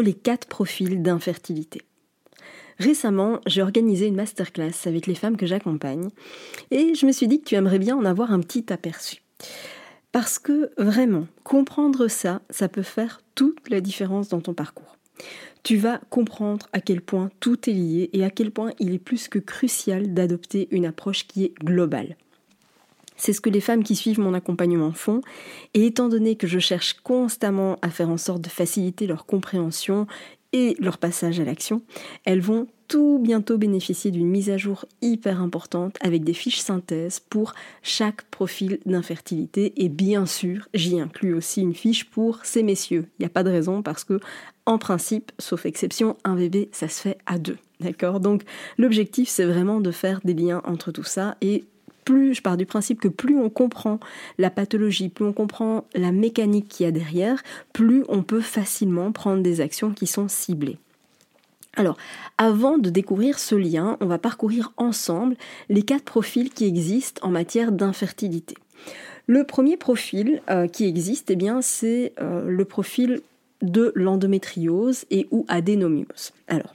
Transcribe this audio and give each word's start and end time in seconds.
Les 0.00 0.14
quatre 0.14 0.46
profils 0.46 1.02
d'infertilité. 1.02 1.82
Récemment, 2.78 3.40
j'ai 3.46 3.62
organisé 3.62 4.06
une 4.06 4.16
masterclass 4.16 4.72
avec 4.86 5.06
les 5.06 5.14
femmes 5.14 5.36
que 5.36 5.46
j'accompagne 5.46 6.08
et 6.70 6.94
je 6.94 7.06
me 7.06 7.12
suis 7.12 7.28
dit 7.28 7.40
que 7.40 7.46
tu 7.46 7.54
aimerais 7.54 7.78
bien 7.78 7.96
en 7.96 8.04
avoir 8.04 8.32
un 8.32 8.40
petit 8.40 8.72
aperçu. 8.72 9.22
Parce 10.10 10.38
que 10.38 10.70
vraiment, 10.78 11.26
comprendre 11.42 12.08
ça, 12.08 12.42
ça 12.50 12.68
peut 12.68 12.82
faire 12.82 13.20
toute 13.34 13.70
la 13.70 13.80
différence 13.80 14.28
dans 14.28 14.40
ton 14.40 14.54
parcours. 14.54 14.96
Tu 15.62 15.76
vas 15.76 16.00
comprendre 16.10 16.66
à 16.72 16.80
quel 16.80 17.00
point 17.00 17.30
tout 17.40 17.70
est 17.70 17.74
lié 17.74 18.10
et 18.12 18.24
à 18.24 18.30
quel 18.30 18.50
point 18.50 18.72
il 18.80 18.92
est 18.94 18.98
plus 18.98 19.28
que 19.28 19.38
crucial 19.38 20.12
d'adopter 20.12 20.68
une 20.70 20.86
approche 20.86 21.26
qui 21.26 21.44
est 21.44 21.54
globale. 21.62 22.16
C'est 23.22 23.32
ce 23.32 23.40
que 23.40 23.50
les 23.50 23.60
femmes 23.60 23.84
qui 23.84 23.94
suivent 23.94 24.18
mon 24.18 24.34
accompagnement 24.34 24.92
font, 24.92 25.20
et 25.74 25.86
étant 25.86 26.08
donné 26.08 26.34
que 26.34 26.48
je 26.48 26.58
cherche 26.58 26.94
constamment 27.04 27.78
à 27.80 27.88
faire 27.88 28.08
en 28.08 28.16
sorte 28.16 28.42
de 28.42 28.48
faciliter 28.48 29.06
leur 29.06 29.26
compréhension 29.26 30.08
et 30.52 30.74
leur 30.80 30.98
passage 30.98 31.38
à 31.38 31.44
l'action, 31.44 31.82
elles 32.24 32.40
vont 32.40 32.66
tout 32.88 33.20
bientôt 33.22 33.58
bénéficier 33.58 34.10
d'une 34.10 34.26
mise 34.26 34.50
à 34.50 34.56
jour 34.56 34.86
hyper 35.02 35.40
importante 35.40 35.96
avec 36.00 36.24
des 36.24 36.32
fiches 36.34 36.58
synthèses 36.58 37.20
pour 37.20 37.54
chaque 37.80 38.22
profil 38.24 38.80
d'infertilité 38.86 39.72
et 39.76 39.88
bien 39.88 40.26
sûr 40.26 40.68
j'y 40.74 40.98
inclus 40.98 41.32
aussi 41.32 41.60
une 41.60 41.74
fiche 41.74 42.10
pour 42.10 42.44
ces 42.44 42.64
messieurs. 42.64 43.06
Il 43.18 43.22
n'y 43.22 43.26
a 43.26 43.30
pas 43.30 43.44
de 43.44 43.50
raison 43.50 43.82
parce 43.82 44.02
que 44.02 44.18
en 44.66 44.78
principe, 44.78 45.30
sauf 45.38 45.64
exception, 45.64 46.16
un 46.24 46.34
bébé 46.34 46.70
ça 46.72 46.88
se 46.88 47.00
fait 47.00 47.18
à 47.24 47.38
deux. 47.38 47.56
D'accord? 47.78 48.18
Donc 48.18 48.42
l'objectif 48.78 49.28
c'est 49.28 49.46
vraiment 49.46 49.80
de 49.80 49.92
faire 49.92 50.20
des 50.24 50.34
liens 50.34 50.60
entre 50.64 50.90
tout 50.90 51.04
ça 51.04 51.36
et 51.40 51.64
plus, 52.04 52.34
je 52.34 52.42
pars 52.42 52.56
du 52.56 52.66
principe 52.66 53.00
que 53.00 53.08
plus 53.08 53.36
on 53.36 53.50
comprend 53.50 54.00
la 54.38 54.50
pathologie, 54.50 55.08
plus 55.08 55.24
on 55.24 55.32
comprend 55.32 55.84
la 55.94 56.12
mécanique 56.12 56.68
qu'il 56.68 56.84
y 56.84 56.88
a 56.88 56.92
derrière, 56.92 57.42
plus 57.72 58.04
on 58.08 58.22
peut 58.22 58.40
facilement 58.40 59.12
prendre 59.12 59.42
des 59.42 59.60
actions 59.60 59.92
qui 59.92 60.06
sont 60.06 60.28
ciblées. 60.28 60.78
Alors, 61.76 61.96
avant 62.36 62.76
de 62.76 62.90
découvrir 62.90 63.38
ce 63.38 63.54
lien, 63.54 63.96
on 64.00 64.06
va 64.06 64.18
parcourir 64.18 64.72
ensemble 64.76 65.36
les 65.70 65.82
quatre 65.82 66.04
profils 66.04 66.50
qui 66.50 66.66
existent 66.66 67.26
en 67.26 67.30
matière 67.30 67.72
d'infertilité. 67.72 68.56
Le 69.26 69.44
premier 69.44 69.76
profil 69.76 70.42
euh, 70.50 70.66
qui 70.66 70.84
existe, 70.84 71.30
eh 71.30 71.38
c'est 71.62 72.12
euh, 72.20 72.44
le 72.46 72.64
profil 72.64 73.22
de 73.62 73.92
l'endométriose 73.94 75.06
et 75.10 75.28
ou 75.30 75.46
adénomiose. 75.48 76.32
Alors, 76.48 76.74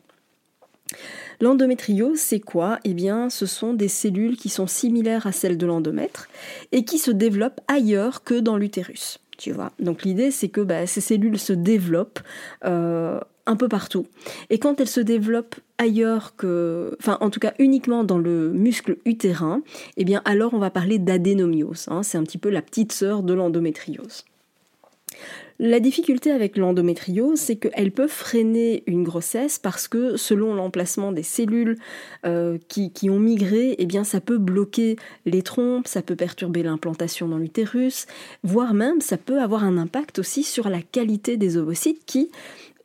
L'endométriose, 1.40 2.20
c'est 2.20 2.40
quoi? 2.40 2.80
Eh 2.84 2.94
bien, 2.94 3.30
ce 3.30 3.46
sont 3.46 3.74
des 3.74 3.88
cellules 3.88 4.38
qui 4.38 4.50
sont 4.50 4.68
similaires 4.68 5.28
à 5.28 5.32
celles 5.32 5.58
de 5.58 5.66
l'endomètre 5.66 6.28
et 6.72 6.84
qui 6.84 6.98
se 6.98 7.12
développent 7.12 7.62
ailleurs 7.68 8.24
que 8.24 8.40
dans 8.40 8.58
l'utérus. 8.58 9.20
Tu 9.38 9.52
vois 9.52 9.72
Donc 9.80 10.04
l'idée, 10.04 10.32
c'est 10.32 10.50
que 10.50 10.62
bah, 10.62 10.88
ces 10.88 11.02
cellules 11.02 11.38
se 11.38 11.54
développent 11.54 12.22
euh, 12.66 13.20
un 13.46 13.56
peu 13.56 13.68
partout. 13.68 14.08
Et 14.50 14.58
quand 14.58 14.82
elles 14.82 14.88
se 14.88 15.00
développent 15.00 15.56
ailleurs 15.78 16.36
que, 16.36 16.96
enfin 17.00 17.18
en 17.22 17.30
tout 17.30 17.40
cas 17.40 17.54
uniquement 17.60 18.04
dans 18.04 18.18
le 18.18 18.52
muscle 18.52 18.98
utérin, 19.06 19.62
eh 19.96 20.06
bien 20.06 20.24
alors 20.26 20.54
on 20.56 20.60
va 20.60 20.72
parler 20.72 20.98
d'adénomiose. 20.98 21.86
Hein. 21.90 22.02
c'est 22.02 22.18
un 22.18 22.24
petit 22.24 22.40
peu 22.40 22.50
la 22.50 22.64
petite 22.64 22.92
sœur 22.92 23.22
de 23.22 23.34
l'endométriose. 23.34 24.26
La 25.60 25.80
difficulté 25.80 26.30
avec 26.30 26.56
l'endométriose, 26.56 27.40
c'est 27.40 27.56
qu'elle 27.56 27.92
peut 27.92 28.08
freiner 28.08 28.84
une 28.86 29.04
grossesse 29.04 29.58
parce 29.58 29.88
que 29.88 30.16
selon 30.16 30.54
l'emplacement 30.54 31.12
des 31.12 31.24
cellules 31.24 31.78
euh, 32.28 32.60
qui, 32.68 33.10
ont 33.10 33.20
migré, 33.20 33.76
eh 33.80 34.04
ça 34.04 34.22
peut 34.22 34.38
bloquer 34.38 34.98
les 35.26 35.42
trompes, 35.42 35.88
ça 35.88 36.04
peut 36.04 36.16
perturber 36.16 36.62
l'implantation 36.62 37.28
dans 37.28 37.40
l'utérus, 37.40 38.06
voire 38.44 38.76
même 38.76 39.02
ça 39.02 39.18
peut 39.18 39.42
avoir 39.42 39.64
un 39.64 39.80
impact 39.80 40.20
aussi 40.20 40.44
sur 40.44 40.70
la 40.70 40.82
qualité 40.82 41.38
des 41.38 41.58
ovocytes 41.58 42.06
qui, 42.06 42.30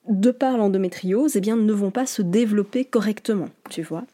de 0.09 0.31
par 0.31 0.57
l'endométriose, 0.57 1.37
eh 1.37 1.41
ne 1.41 1.73
vont 1.75 1.91
pas 1.91 2.07
se 2.07 2.23
développer 2.23 2.87
correctement, 2.87 3.51
tu 3.69 3.83
vois. 3.83 4.05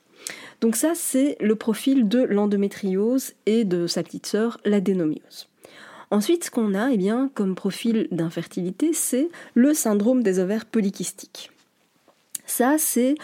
Donc 0.60 0.74
ça, 0.74 0.92
c'est 0.96 1.36
le 1.40 1.54
profil 1.54 2.08
de 2.08 2.22
l'endométriose 2.24 3.34
et 3.46 3.64
de 3.64 3.86
sa 3.86 4.02
petite 4.02 4.26
sœur, 4.26 4.58
l'adénomiose. 4.64 5.47
Ensuite, 6.10 6.44
ce 6.44 6.50
qu'on 6.50 6.74
a 6.74 6.90
eh 6.90 6.98
comme 7.34 7.54
profil 7.54 8.08
d'infertilité, 8.10 8.92
c'est 8.92 9.28
le 9.54 9.74
syndrome 9.74 10.22
des 10.22 10.38
ovaires 10.38 10.64
polykystiques. 10.64 11.50
Ça, 12.46 12.76
c'est 12.78 13.14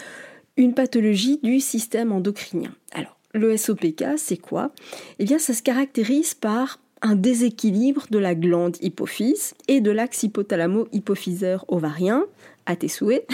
une 0.55 0.73
pathologie 0.73 1.39
du 1.41 1.59
système 1.59 2.11
endocrinien. 2.11 2.73
Alors, 2.91 3.17
le 3.33 3.57
SOPK, 3.57 4.17
c'est 4.17 4.37
quoi? 4.37 4.71
Eh 5.19 5.25
bien, 5.25 5.39
ça 5.39 5.53
se 5.53 5.63
caractérise 5.63 6.33
par 6.33 6.79
un 7.01 7.15
déséquilibre 7.15 8.05
de 8.09 8.17
la 8.17 8.35
glande 8.35 8.77
hypophyse 8.81 9.53
et 9.67 9.81
de 9.81 9.91
l'axe 9.91 10.23
hypothalamo-hypophysaire 10.23 11.65
ovarien, 11.67 12.25
à 12.65 12.75
tes 12.75 12.87
souhaits, 12.87 13.27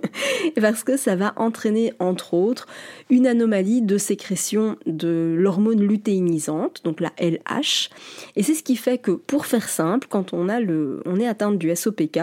parce 0.60 0.84
que 0.84 0.96
ça 0.96 1.16
va 1.16 1.32
entraîner 1.36 1.92
entre 1.98 2.34
autres 2.34 2.66
une 3.10 3.26
anomalie 3.26 3.82
de 3.82 3.98
sécrétion 3.98 4.76
de 4.86 5.34
l'hormone 5.36 5.80
lutéinisante, 5.80 6.82
donc 6.84 7.00
la 7.00 7.12
LH, 7.18 7.90
et 8.36 8.42
c'est 8.42 8.54
ce 8.54 8.62
qui 8.62 8.76
fait 8.76 8.98
que 8.98 9.12
pour 9.12 9.46
faire 9.46 9.68
simple, 9.68 10.06
quand 10.10 10.32
on, 10.32 10.48
a 10.48 10.60
le, 10.60 11.02
on 11.06 11.18
est 11.18 11.26
atteinte 11.26 11.58
du 11.58 11.74
SOPK, 11.74 12.20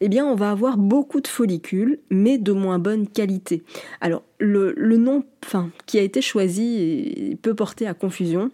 eh 0.00 0.08
bien 0.08 0.24
on 0.24 0.34
va 0.34 0.50
avoir 0.50 0.76
beaucoup 0.76 1.20
de 1.20 1.28
follicules, 1.28 1.98
mais 2.10 2.38
de 2.38 2.52
moins 2.52 2.78
bonne 2.78 3.06
qualité. 3.08 3.62
Alors 4.00 4.22
le, 4.38 4.72
le 4.76 4.96
nom 4.96 5.24
qui 5.86 5.98
a 5.98 6.02
été 6.02 6.20
choisi 6.22 7.38
peut 7.42 7.54
porter 7.54 7.86
à 7.86 7.94
confusion. 7.94 8.50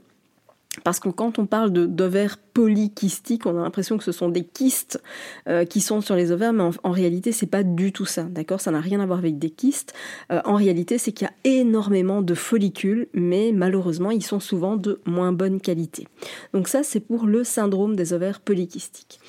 Parce 0.85 1.01
que 1.01 1.09
quand 1.09 1.39
on 1.39 1.47
parle 1.47 1.71
d'ovaires 1.71 2.39
polykystiques, 2.39 3.47
on 3.47 3.59
a 3.59 3.63
l'impression 3.63 3.99
que 3.99 4.05
ce 4.05 4.13
sont 4.13 4.29
des 4.29 4.45
kystes 4.45 5.03
euh, 5.49 5.65
qui 5.65 5.81
sont 5.81 6.01
sur 6.01 6.15
les 6.15 6.33
ovaires, 6.33 6.53
mais 6.53 6.63
en, 6.63 6.91
réalité, 6.91 7.07
réalité, 7.07 7.33
c'est 7.33 7.47
pas 7.47 7.63
du 7.63 7.93
tout 7.93 8.05
ça, 8.05 8.25
d'accord? 8.25 8.61
Ça 8.61 8.71
n'a 8.71 8.81
rien 8.81 9.01
à 9.01 9.07
voir 9.07 9.19
avec 9.19 9.39
des 9.39 9.51
kystes. 9.51 9.95
Euh, 10.33 10.41
en 10.45 10.55
réalité, 10.57 10.99
c'est 10.99 11.13
qu'il 11.13 11.27
y 11.27 11.31
a 11.31 11.59
énormément 11.59 12.21
de 12.21 12.35
follicules, 12.35 13.09
mais 13.15 13.53
malheureusement, 13.55 14.11
ils 14.11 14.25
sont 14.25 14.41
souvent 14.41 14.77
de 14.77 15.01
moins 15.07 15.33
bonne 15.33 15.61
qualité. 15.61 16.09
Donc 16.53 16.69
ça, 16.69 16.83
c'est 16.83 17.01
pour 17.01 17.27
le 17.27 17.45
syndrome 17.45 17.97
des 17.97 18.13
ovaires 18.13 18.41
polykystiques. 18.41 19.21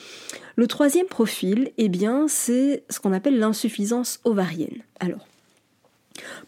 Le 0.55 0.67
troisième 0.67 1.05
profil, 1.05 1.71
eh 1.77 1.87
bien, 1.87 2.27
c'est 2.27 2.83
ce 2.89 2.99
qu'on 2.99 3.13
appelle 3.13 3.37
l'insuffisance 3.37 4.19
ovarienne. 4.23 4.81
Alors, 4.99 5.27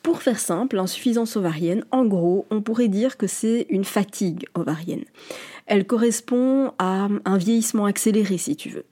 pour 0.03 0.22
faire 0.22 0.40
simple, 0.40 0.75
l'insuffisance 0.75 1.35
ovarienne, 1.35 1.84
en 1.91 2.06
gros, 2.06 2.46
on 2.50 2.62
pourrait 2.62 2.88
dire 2.88 3.18
que 3.18 3.28
c'est 3.28 3.66
une 3.69 3.84
fatigue 3.84 4.46
ovarienne. 4.56 5.03
Elle 5.66 5.85
correspond 5.85 6.74
à 6.80 7.07
un 7.25 7.38
vieillissement 7.38 7.86
accéléré, 7.86 8.39
si 8.39 8.56
tu 8.56 8.69
veux. 8.69 8.86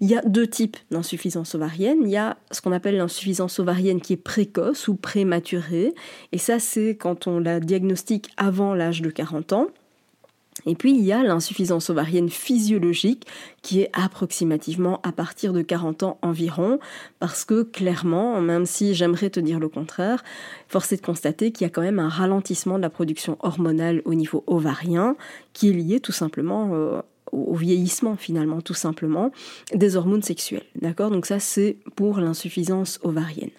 Il 0.00 0.10
y 0.10 0.16
a 0.16 0.22
deux 0.22 0.48
types 0.48 0.76
d'insuffisance 0.90 1.54
ovarienne. 1.54 1.98
Il 2.02 2.10
y 2.10 2.16
a 2.16 2.36
ce 2.50 2.60
qu'on 2.60 2.72
appelle 2.72 2.96
l'insuffisance 2.96 3.60
ovarienne 3.60 4.00
qui 4.00 4.14
est 4.14 4.16
précoce 4.16 4.88
ou 4.88 4.96
prématurée. 4.96 5.94
Et 6.32 6.38
ça, 6.38 6.58
c'est 6.58 6.96
quand 6.96 7.28
on 7.28 7.38
la 7.38 7.60
diagnostique 7.60 8.30
avant 8.36 8.74
l'âge 8.74 9.00
de 9.00 9.10
40 9.10 9.52
ans. 9.52 9.68
Et 10.66 10.74
puis 10.74 10.92
il 10.92 11.04
y 11.04 11.12
a 11.12 11.22
l'insuffisance 11.22 11.90
ovarienne 11.90 12.28
physiologique 12.28 13.26
qui 13.62 13.80
est 13.80 13.90
approximativement 13.92 15.00
à 15.02 15.12
partir 15.12 15.52
de 15.52 15.62
40 15.62 16.02
ans 16.02 16.18
environ, 16.22 16.78
parce 17.18 17.44
que 17.44 17.62
clairement, 17.62 18.40
même 18.40 18.66
si 18.66 18.94
j'aimerais 18.94 19.30
te 19.30 19.40
dire 19.40 19.60
le 19.60 19.68
contraire, 19.68 20.22
force 20.68 20.92
est 20.92 20.96
de 20.96 21.06
constater 21.06 21.52
qu'il 21.52 21.64
y 21.64 21.68
a 21.68 21.70
quand 21.70 21.82
même 21.82 21.98
un 21.98 22.08
ralentissement 22.08 22.76
de 22.76 22.82
la 22.82 22.90
production 22.90 23.36
hormonale 23.40 24.02
au 24.04 24.14
niveau 24.14 24.44
ovarien 24.46 25.16
qui 25.52 25.68
est 25.68 25.72
lié 25.72 26.00
tout 26.00 26.12
simplement 26.12 26.70
euh, 26.72 27.00
au 27.32 27.54
vieillissement 27.54 28.16
finalement, 28.16 28.60
tout 28.60 28.74
simplement, 28.74 29.32
des 29.74 29.96
hormones 29.96 30.22
sexuelles. 30.22 30.66
D'accord? 30.80 31.10
Donc 31.10 31.26
ça 31.26 31.40
c'est 31.40 31.76
pour 31.96 32.18
l'insuffisance 32.18 33.00
ovarienne. 33.02 33.50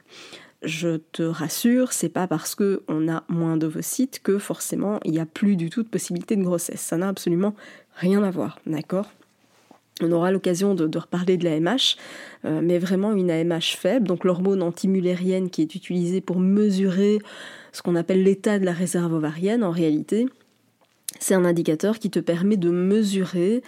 Je 0.65 0.97
te 1.11 1.23
rassure, 1.23 1.93
c'est 1.93 2.09
pas 2.09 2.27
parce 2.27 2.55
que 2.55 2.83
on 2.87 3.07
a 3.07 3.23
moins 3.29 3.57
d'ovocytes 3.57 4.19
que 4.21 4.37
forcément 4.37 4.99
il 5.05 5.11
n'y 5.11 5.19
a 5.19 5.25
plus 5.25 5.55
du 5.55 5.69
tout 5.69 5.83
de 5.83 5.87
possibilité 5.87 6.35
de 6.35 6.43
grossesse. 6.43 6.81
Ça 6.81 6.97
n'a 6.97 7.07
absolument 7.07 7.55
rien 7.95 8.23
à 8.23 8.31
voir, 8.31 8.59
d'accord? 8.65 9.09
On 10.01 10.11
aura 10.11 10.29
l'occasion 10.29 10.75
de, 10.75 10.97
reparler 10.97 11.37
de 11.37 11.45
l'AMH, 11.45 11.95
euh, 12.43 12.59
mais 12.61 12.79
vraiment 12.79 13.13
une 13.13 13.31
AMH 13.31 13.77
faible, 13.77 14.07
donc 14.07 14.25
l'hormone 14.25 14.61
antimulérienne 14.61 15.49
qui 15.49 15.61
est 15.61 15.73
utilisée 15.73 16.19
pour 16.19 16.39
mesurer 16.39 17.19
ce 17.71 17.81
qu'on 17.81 17.95
appelle 17.95 18.23
l'état 18.23 18.59
de 18.59 18.65
la 18.65 18.73
réserve 18.73 19.13
ovarienne 19.13 19.63
en 19.63 19.71
réalité. 19.71 20.25
C'est 21.19 21.33
un 21.33 21.45
indicateur 21.45 21.99
qui 21.99 22.09
te 22.09 22.19
permet 22.19 22.57
de 22.57 22.69
mesurer 22.69 23.63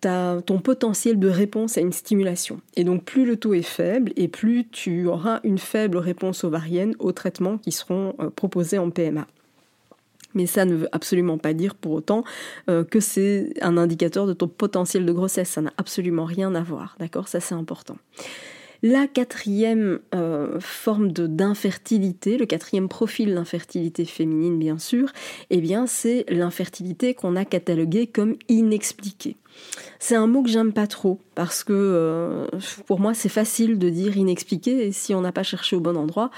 ton 0.00 0.58
potentiel 0.62 1.18
de 1.18 1.28
réponse 1.28 1.78
à 1.78 1.80
une 1.80 1.92
stimulation. 1.92 2.60
Et 2.76 2.84
donc 2.84 3.04
plus 3.04 3.26
le 3.26 3.36
taux 3.36 3.54
est 3.54 3.62
faible 3.62 4.12
et 4.16 4.28
plus 4.28 4.66
tu 4.68 5.06
auras 5.06 5.40
une 5.44 5.58
faible 5.58 5.98
réponse 5.98 6.44
ovarienne 6.44 6.94
aux 6.98 7.12
traitements 7.12 7.58
qui 7.58 7.72
seront 7.72 8.14
euh, 8.20 8.30
proposés 8.30 8.78
en 8.78 8.90
PMA. 8.90 9.26
Mais 10.34 10.46
ça 10.46 10.64
ne 10.64 10.74
veut 10.74 10.88
absolument 10.92 11.38
pas 11.38 11.54
dire 11.54 11.74
pour 11.74 11.92
autant 11.92 12.22
euh, 12.68 12.84
que 12.84 13.00
c'est 13.00 13.54
un 13.62 13.78
indicateur 13.78 14.26
de 14.26 14.34
ton 14.34 14.48
potentiel 14.48 15.06
de 15.06 15.12
grossesse. 15.12 15.48
Ça 15.48 15.62
n'a 15.62 15.72
absolument 15.78 16.24
rien 16.24 16.54
à 16.54 16.62
voir, 16.62 16.96
d'accord? 16.98 17.28
Ça 17.28 17.40
c'est 17.40 17.54
important. 17.54 17.96
La 18.82 19.06
quatrième 19.06 20.00
euh, 20.14 20.60
forme 20.60 21.12
d'infertilité, 21.12 22.36
le 22.36 22.46
quatrième 22.46 22.88
profil 22.88 23.34
d'infertilité 23.34 24.04
féminine 24.04 24.58
bien 24.58 24.78
sûr, 24.78 25.10
eh 25.50 25.62
c'est 25.86 26.24
l'infertilité 26.28 27.14
qu'on 27.14 27.36
a 27.36 27.44
cataloguée 27.44 28.06
comme 28.06 28.36
inexpliquée. 28.48 29.36
C'est 29.98 30.14
un 30.14 30.26
mot 30.26 30.42
que 30.42 30.48
j'aime 30.48 30.72
pas 30.72 30.86
trop 30.86 31.20
parce 31.34 31.64
que 31.64 31.72
euh, 31.72 32.46
pour 32.86 33.00
moi 33.00 33.14
c'est 33.14 33.28
facile 33.28 33.78
de 33.78 33.88
dire 33.88 34.16
inexpliqué 34.16 34.86
et 34.86 34.92
si 34.92 35.14
on 35.14 35.20
n'a 35.20 35.32
pas 35.32 35.42
cherché 35.42 35.76
au 35.76 35.80
bon 35.80 35.96
endroit, 35.96 36.30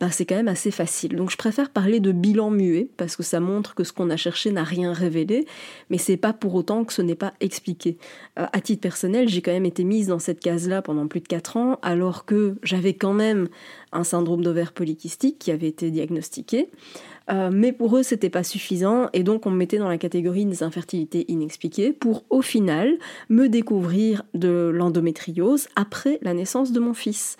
bah, 0.00 0.10
c'est 0.10 0.26
quand 0.26 0.36
même 0.36 0.48
assez 0.48 0.70
facile. 0.70 1.16
Donc 1.16 1.30
je 1.30 1.36
préfère 1.36 1.70
parler 1.70 2.00
de 2.00 2.12
bilan 2.12 2.50
muet 2.50 2.88
parce 2.96 3.16
que 3.16 3.22
ça 3.22 3.40
montre 3.40 3.74
que 3.74 3.84
ce 3.84 3.92
qu'on 3.92 4.10
a 4.10 4.16
cherché 4.16 4.50
n'a 4.50 4.64
rien 4.64 4.92
révélé, 4.92 5.46
mais 5.90 5.98
c'est 5.98 6.16
pas 6.16 6.32
pour 6.32 6.54
autant 6.54 6.84
que 6.84 6.92
ce 6.92 7.02
n'est 7.02 7.14
pas 7.14 7.32
expliqué. 7.40 7.98
Euh, 8.38 8.46
à 8.52 8.60
titre 8.60 8.80
personnel, 8.80 9.28
j'ai 9.28 9.42
quand 9.42 9.52
même 9.52 9.66
été 9.66 9.84
mise 9.84 10.08
dans 10.08 10.18
cette 10.18 10.40
case-là 10.40 10.82
pendant 10.82 11.06
plus 11.06 11.20
de 11.20 11.28
4 11.28 11.56
ans 11.56 11.78
alors 11.82 12.24
que 12.24 12.56
j'avais 12.62 12.94
quand 12.94 13.14
même 13.14 13.48
un 13.92 14.04
syndrome 14.04 14.42
d'ovaire 14.42 14.72
polykystique 14.72 15.38
qui 15.38 15.50
avait 15.50 15.68
été 15.68 15.90
diagnostiqué. 15.90 16.68
Euh, 17.30 17.50
mais 17.52 17.72
pour 17.72 17.96
eux, 17.96 18.02
c'était 18.02 18.30
pas 18.30 18.44
suffisant 18.44 19.08
et 19.12 19.22
donc 19.22 19.46
on 19.46 19.50
me 19.50 19.56
mettait 19.56 19.78
dans 19.78 19.88
la 19.88 19.98
catégorie 19.98 20.44
des 20.44 20.62
infertilités 20.62 21.24
inexpliquées 21.28 21.92
pour 21.92 22.24
au 22.30 22.42
final 22.42 22.94
me 23.28 23.48
découvrir 23.48 24.22
de 24.34 24.70
l'endométriose 24.72 25.68
après 25.74 26.18
la 26.22 26.34
naissance 26.34 26.72
de 26.72 26.80
mon 26.80 26.94
fils. 26.94 27.36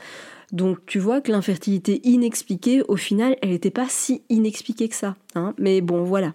Donc 0.53 0.79
tu 0.87 0.99
vois 0.99 1.21
que 1.21 1.33
l'infertilité 1.33 2.01
inexpliquée, 2.05 2.83
au 2.87 2.97
final, 2.97 3.37
elle 3.43 3.51
n'était 3.51 3.71
pas 3.71 3.87
si 3.89 4.23
inexpliquée 4.29 4.89
que 4.89 4.95
ça. 4.95 5.17
Hein. 5.35 5.55
mais 5.59 5.81
bon, 5.81 6.05
voilà. 6.05 6.35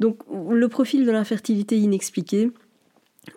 Donc 0.00 0.18
le 0.28 0.68
profil 0.68 1.06
de 1.06 1.10
l'infertilité 1.10 1.78
inexpliquée, 1.78 2.50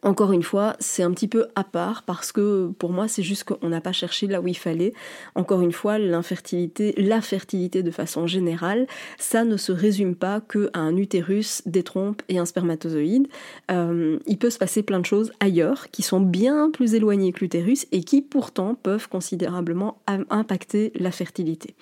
encore 0.04 0.32
une 0.32 0.44
fois, 0.44 0.76
c'est 0.80 1.04
un 1.04 1.12
petit 1.12 1.28
peu 1.28 1.48
à 1.56 1.64
part 1.64 2.04
parce 2.04 2.32
que 2.32 2.72
pour 2.80 2.92
moi, 2.92 3.08
c'est 3.08 3.24
juste 3.24 3.46
qu'on 3.46 3.70
n'a 3.70 3.82
pas 3.82 3.92
cherché 3.92 4.28
là 4.28 4.42
où 4.42 4.48
il 4.48 4.58
fallait. 4.58 4.94
Encore 5.36 5.62
une 5.62 5.72
fois, 5.72 5.98
l'infertilité, 5.98 6.94
la 6.98 7.22
fertilité 7.22 7.84
de 7.84 7.92
façon 7.92 8.28
générale, 8.28 8.88
ça 9.18 9.44
ne 9.44 9.58
se 9.58 9.72
résume 9.72 10.16
pas 10.16 10.42
qu'à 10.42 10.80
un 10.80 10.96
utérus, 10.96 11.62
des 11.66 11.84
trompes 11.84 12.22
et 12.30 12.38
un 12.38 12.46
spermatozoïde. 12.46 13.28
Euh, 13.72 14.20
il 14.26 14.38
peut 14.38 14.50
se 14.50 14.58
passer 14.58 14.84
plein 14.84 15.00
de 15.00 15.06
choses 15.06 15.32
ailleurs 15.40 15.90
qui 15.92 16.04
sont 16.04 16.22
bien 16.22 16.70
plus 16.72 16.94
éloignées 16.94 17.32
que 17.32 17.40
l'utérus 17.40 17.88
et 17.92 18.04
qui 18.04 18.22
pourtant 18.22 18.76
peuvent 18.76 19.08
considérablement 19.10 20.00
impacter 20.30 20.92
la 20.96 21.12
fertilité. 21.12 21.76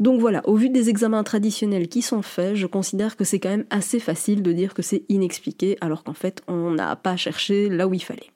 Donc 0.00 0.18
voilà, 0.18 0.40
au 0.48 0.56
vu 0.56 0.70
des 0.70 0.88
examens 0.88 1.22
traditionnels 1.22 1.86
qui 1.86 2.00
sont 2.00 2.22
faits, 2.22 2.56
je 2.56 2.66
considère 2.66 3.16
que 3.18 3.24
c'est 3.24 3.38
quand 3.38 3.50
même 3.50 3.66
assez 3.68 4.00
facile 4.00 4.42
de 4.42 4.52
dire 4.52 4.72
que 4.72 4.80
c'est 4.80 5.04
inexpliqué, 5.10 5.76
alors 5.82 6.04
qu'en 6.04 6.14
fait, 6.14 6.42
on 6.48 6.70
n'a 6.70 6.96
pas 6.96 7.16
cherché 7.16 7.68
là 7.68 7.86
où 7.86 7.92
il 7.92 8.02
fallait. 8.02 8.30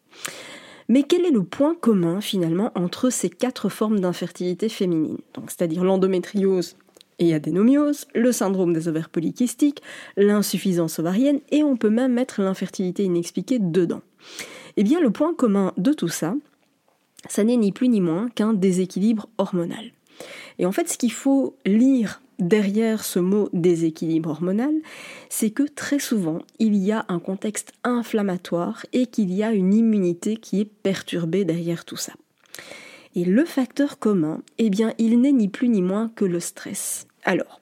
Mais 0.90 1.02
quel 1.02 1.24
est 1.24 1.30
le 1.30 1.42
point 1.42 1.74
commun 1.74 2.20
finalement 2.20 2.70
entre 2.74 3.08
ces 3.08 3.30
quatre 3.30 3.70
formes 3.70 4.00
d'infertilité 4.00 4.68
féminine? 4.68 5.16
C'est-à-dire 5.46 5.84
l'endométriose 5.84 6.76
et 7.18 7.32
adénomiose, 7.32 8.06
le 8.14 8.30
syndrome 8.30 8.74
des 8.74 8.88
ovaires 8.88 9.08
polykystiques, 9.08 9.82
l'insuffisance 10.18 10.98
ovarienne, 10.98 11.40
et 11.50 11.62
on 11.62 11.78
peut 11.78 11.88
même 11.88 12.12
mettre 12.12 12.42
l'infertilité 12.42 13.04
inexpliquée 13.04 13.58
dedans. 13.58 14.02
Eh 14.76 14.82
bien, 14.82 15.00
le 15.00 15.10
point 15.10 15.32
commun 15.32 15.72
de 15.78 15.94
tout 15.94 16.08
ça, 16.08 16.34
ça 17.26 17.42
n'est 17.42 17.56
ni 17.56 17.72
plus 17.72 17.88
ni 17.88 18.02
moins 18.02 18.28
qu'un 18.28 18.52
déséquilibre 18.52 19.30
hormonal. 19.38 19.92
Et 20.58 20.66
en 20.66 20.72
fait, 20.72 20.88
ce 20.88 20.98
qu'il 20.98 21.12
faut 21.12 21.56
lire 21.64 22.20
derrière 22.38 23.04
ce 23.04 23.18
mot 23.18 23.48
déséquilibre 23.52 24.30
hormonal, 24.30 24.74
c'est 25.28 25.50
que 25.50 25.62
très 25.62 25.98
souvent, 25.98 26.38
il 26.58 26.74
y 26.76 26.92
a 26.92 27.04
un 27.08 27.18
contexte 27.18 27.72
inflammatoire 27.84 28.84
et 28.92 29.06
qu'il 29.06 29.32
y 29.32 29.42
a 29.42 29.52
une 29.52 29.74
immunité 29.74 30.36
qui 30.36 30.60
est 30.60 30.64
perturbée 30.64 31.44
derrière 31.44 31.84
tout 31.84 31.96
ça. 31.96 32.12
Et 33.14 33.24
le 33.24 33.44
facteur 33.44 33.98
commun, 33.98 34.42
eh 34.58 34.70
bien, 34.70 34.92
il 34.98 35.20
n'est 35.20 35.32
ni 35.32 35.48
plus 35.48 35.68
ni 35.68 35.82
moins 35.82 36.10
que 36.16 36.24
le 36.24 36.40
stress. 36.40 37.06
Alors, 37.24 37.60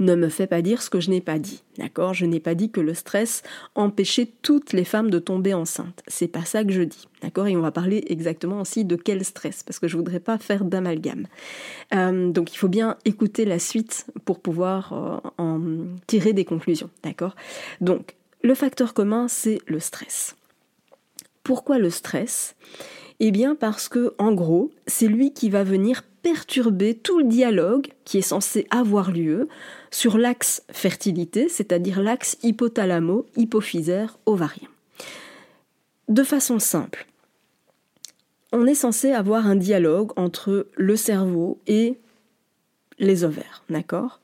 ne 0.00 0.14
me 0.16 0.28
fais 0.28 0.46
pas 0.46 0.62
dire 0.62 0.82
ce 0.82 0.90
que 0.90 0.98
je 0.98 1.10
n'ai 1.10 1.20
pas 1.20 1.38
dit. 1.38 1.62
D'accord? 1.78 2.14
Je 2.14 2.26
n'ai 2.26 2.40
pas 2.40 2.54
dit 2.54 2.70
que 2.70 2.80
le 2.80 2.94
stress 2.94 3.42
empêchait 3.74 4.28
toutes 4.42 4.72
les 4.72 4.84
femmes 4.84 5.10
de 5.10 5.18
tomber 5.18 5.54
enceintes. 5.54 6.02
C'est 6.08 6.26
pas 6.26 6.44
ça 6.44 6.64
que 6.64 6.72
je 6.72 6.82
dis. 6.82 7.06
D'accord? 7.22 7.46
Et 7.46 7.56
on 7.56 7.60
va 7.60 7.70
parler 7.70 8.02
exactement 8.08 8.60
aussi 8.60 8.84
de 8.84 8.96
quel 8.96 9.24
stress, 9.24 9.62
parce 9.62 9.78
que 9.78 9.86
je 9.86 9.96
voudrais 9.96 10.20
pas 10.20 10.38
faire 10.38 10.64
d'amalgame. 10.64 11.26
Euh, 11.94 12.30
donc 12.30 12.52
il 12.52 12.56
faut 12.56 12.68
bien 12.68 12.96
écouter 13.04 13.44
la 13.44 13.58
suite 13.58 14.06
pour 14.24 14.40
pouvoir 14.40 14.92
euh, 14.92 15.30
en 15.38 15.60
tirer 16.06 16.32
des 16.32 16.44
conclusions. 16.44 16.90
D'accord? 17.04 17.36
Donc, 17.80 18.16
le 18.42 18.54
facteur 18.54 18.94
commun, 18.94 19.28
c'est 19.28 19.58
le 19.66 19.80
stress. 19.80 20.34
Pourquoi 21.42 21.78
le 21.78 21.90
stress? 21.90 22.56
Eh 23.22 23.32
bien 23.32 23.54
parce 23.54 23.88
que, 23.88 24.14
en 24.18 24.32
gros, 24.32 24.70
c'est 24.86 25.06
lui 25.06 25.34
qui 25.34 25.50
va 25.50 25.62
venir 25.62 26.04
perturber 26.22 26.94
tout 26.94 27.18
le 27.18 27.24
dialogue 27.24 27.88
qui 28.04 28.18
est 28.18 28.22
censé 28.22 28.66
avoir 28.70 29.10
lieu 29.10 29.48
sur 29.90 30.18
l'axe 30.18 30.62
fertilité, 30.70 31.48
c'est-à-dire 31.48 32.02
l'axe 32.02 32.36
hypothalamo-hypophysaire 32.42 34.18
ovarien. 34.26 34.68
De 36.08 36.22
façon 36.22 36.58
simple, 36.58 37.06
on 38.52 38.66
est 38.66 38.74
censé 38.74 39.12
avoir 39.12 39.46
un 39.46 39.56
dialogue 39.56 40.12
entre 40.16 40.66
le 40.76 40.96
cerveau 40.96 41.58
et 41.66 41.96
les 42.98 43.24
ovaires, 43.24 43.62
d'accord? 43.70 44.20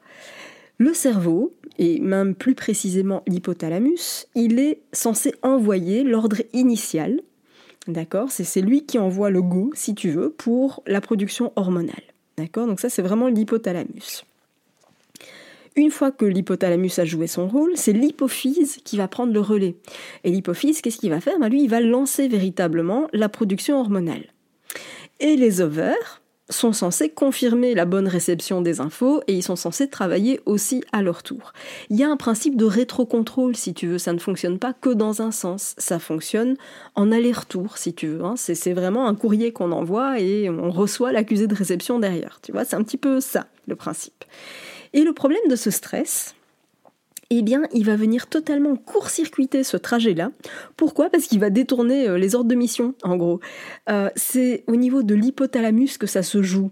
Le 0.79 0.93
cerveau, 0.93 1.55
et 1.79 2.01
même 2.01 2.35
plus 2.35 2.55
précisément 2.55 3.23
l'hypothalamus, 3.27 4.27
il 4.35 4.59
est 4.59 4.81
censé 4.93 5.35
envoyer 5.43 6.03
l'ordre 6.03 6.43
initial, 6.53 7.21
D'accord? 7.89 8.31
C'est 8.31 8.61
lui 8.61 8.85
qui 8.85 8.99
envoie 8.99 9.31
le 9.31 9.43
goût, 9.43 9.71
si 9.75 9.95
tu 9.95 10.11
veux, 10.11 10.31
pour 10.31 10.83
la 10.87 11.01
production 11.01 11.53
hormonale. 11.57 12.03
D'accord? 12.37 12.67
Donc 12.67 12.81
ça, 12.81 12.89
c'est 12.89 13.03
vraiment 13.03 13.29
l'hypothalamus. 13.29 14.25
Une 15.77 15.91
fois 15.91 16.11
que 16.11 16.25
l'hypothalamus 16.25 16.99
a 16.99 17.05
joué 17.05 17.27
son 17.27 17.47
rôle, 17.47 17.73
c'est 17.77 17.93
l'hypophyse 17.93 18.79
qui 18.83 18.97
va 18.97 19.09
prendre 19.09 19.33
le 19.33 19.41
relais. 19.41 19.77
Et 20.25 20.31
l'hypophyse, 20.31 20.81
qu'est-ce 20.81 20.97
qu'il 20.97 21.11
va 21.11 21.21
faire? 21.21 21.39
Ben 21.39 21.49
Lui, 21.49 21.63
il 21.63 21.69
va 21.69 21.81
lancer 21.81 22.29
véritablement 22.29 23.09
la 23.13 23.29
production 23.29 23.79
hormonale. 23.79 24.25
Et 25.21 25.37
les 25.37 25.61
ovaires, 25.61 26.23
sont 26.49 26.73
censés 26.73 27.09
confirmer 27.09 27.75
la 27.75 27.85
bonne 27.85 28.07
réception 28.07 28.61
des 28.61 28.81
infos 28.81 29.21
et 29.27 29.35
ils 29.35 29.43
sont 29.43 29.57
censés 29.57 29.89
travailler 29.89 30.41
aussi 30.47 30.85
à 30.93 31.03
leur 31.03 31.23
tour. 31.23 31.53
Il 31.91 31.97
y 31.97 32.05
a 32.05 32.09
un 32.09 32.17
principe 32.17 32.57
de 32.57 32.65
rétrocontrôle 32.65 33.57
si 33.57 33.75
tu 33.75 33.89
veux, 33.89 33.99
ça 33.99 34.13
ne 34.13 34.19
fonctionne 34.19 34.59
pas 34.59 34.73
que 34.73 34.91
dans 34.91 35.23
un 35.23 35.33
sens, 35.33 35.75
ça 35.77 35.99
fonctionne 35.99 36.57
en 36.95 37.11
aller-retour 37.11 37.79
si 37.79 37.95
tu 37.95 38.07
veux. 38.07 38.25
Hein. 38.25 38.35
C'est 38.37 38.73
vraiment 38.73 39.09
un 39.09 39.15
courrier 39.15 39.53
qu'on 39.53 39.73
envoie 39.73 40.21
et 40.21 40.49
on 40.49 40.71
reçoit 40.71 41.13
l'accusé 41.13 41.49
de 41.49 41.55
réception 41.55 41.99
derrière. 41.99 42.39
Tu 42.43 42.53
vois, 42.53 42.65
c'est 42.65 42.77
un 42.77 42.85
petit 42.85 42.99
peu 42.99 43.21
ça 43.21 43.47
le 43.67 43.75
principe. 43.75 44.25
Et 44.93 45.03
le 45.03 45.13
problème 45.13 45.49
de 45.51 45.57
ce 45.57 45.71
stress, 45.71 46.36
eh 47.31 47.43
bien, 47.43 47.63
il 47.73 47.85
va 47.85 47.97
venir 47.97 48.29
totalement 48.29 48.77
court-circuiter 48.77 49.65
ce 49.65 49.77
trajet-là. 49.77 50.31
Pourquoi? 50.77 51.11
Parce 51.11 51.25
qu'il 51.27 51.41
va 51.41 51.51
détourner 51.51 52.09
euh, 52.09 52.19
les 52.19 52.35
ordres 52.35 52.49
de 52.49 52.55
mission, 52.55 52.95
en 53.03 53.17
gros. 53.17 53.41
Euh, 53.89 54.11
c'est 54.15 54.65
au 54.67 54.77
niveau 54.77 55.03
de 55.03 55.15
l'hypothalamus 55.15 55.99
que 55.99 56.07
ça 56.07 56.23
se 56.23 56.43
joue, 56.43 56.71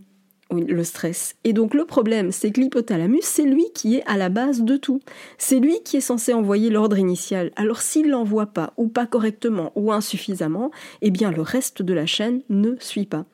le 0.52 0.84
stress. 0.84 1.34
Et 1.44 1.52
donc 1.52 1.74
le 1.74 1.84
problème, 1.84 2.30
c'est 2.30 2.50
que 2.50 2.60
l'hypothalamus, 2.60 3.22
c'est 3.22 3.44
lui 3.44 3.64
qui 3.74 3.96
est 3.96 4.04
à 4.06 4.16
la 4.16 4.28
base 4.28 4.62
de 4.62 4.76
tout. 4.76 5.00
C'est 5.38 5.58
lui 5.58 5.82
qui 5.84 5.96
est 5.96 6.00
censé 6.02 6.32
envoyer 6.32 6.70
l'ordre 6.70 6.98
initial. 6.98 7.50
Alors 7.56 7.80
s'il 7.80 8.10
l'envoie 8.10 8.46
pas, 8.46 8.72
ou 8.76 8.88
pas 8.88 9.06
correctement, 9.06 9.72
ou 9.74 9.92
insuffisamment, 9.92 10.70
eh 11.02 11.10
bien 11.10 11.32
le 11.32 11.42
reste 11.42 11.82
de 11.82 11.94
la 11.94 12.06
chaîne 12.06 12.42
ne 12.48 12.76
suit 12.78 13.06
pas. 13.06 13.24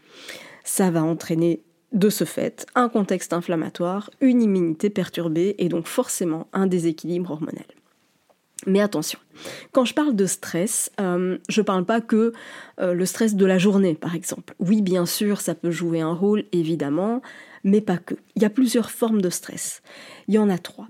Ça 0.65 0.91
va 0.91 1.03
entraîner 1.03 1.63
de 1.93 2.09
ce 2.09 2.25
fait, 2.25 2.67
un 2.75 2.89
contexte 2.89 3.33
inflammatoire, 3.33 4.11
une 4.21 4.43
immunité 4.43 4.91
perturbée 4.91 5.55
et 5.59 5.69
donc 5.69 5.87
forcément 5.87 6.47
un 6.53 6.67
déséquilibre 6.67 7.31
hormonal. 7.31 7.65
Mais 8.67 8.81
attention, 8.81 9.19
quand 9.73 9.87
je 9.87 9.95
parle 9.95 10.15
de 10.15 10.27
stress, 10.27 10.93
euh, 11.01 11.39
je 11.49 11.61
ne 11.61 11.65
parle 11.65 11.87
pas 11.87 12.01
que 12.01 12.33
euh, 12.79 12.93
le 12.93 13.07
stress 13.07 13.35
de 13.35 13.47
la 13.47 13.57
journée, 13.57 13.95
par 13.95 14.15
exemple. 14.15 14.55
Oui, 14.59 14.83
bien 14.83 15.07
sûr, 15.07 15.41
ça 15.41 15.55
peut 15.55 15.71
jouer 15.71 16.01
un 16.01 16.13
rôle, 16.13 16.45
évidemment, 16.53 17.23
mais 17.65 17.81
pas 17.81 17.97
que. 17.97 18.15
Il 18.37 18.43
y 18.43 18.45
a 18.45 18.51
plusieurs 18.51 18.91
formes 18.91 19.23
de 19.23 19.31
stress. 19.31 19.83
Il 20.29 20.35
y 20.35 20.39
en 20.39 20.51
a 20.51 20.59
trois. 20.59 20.89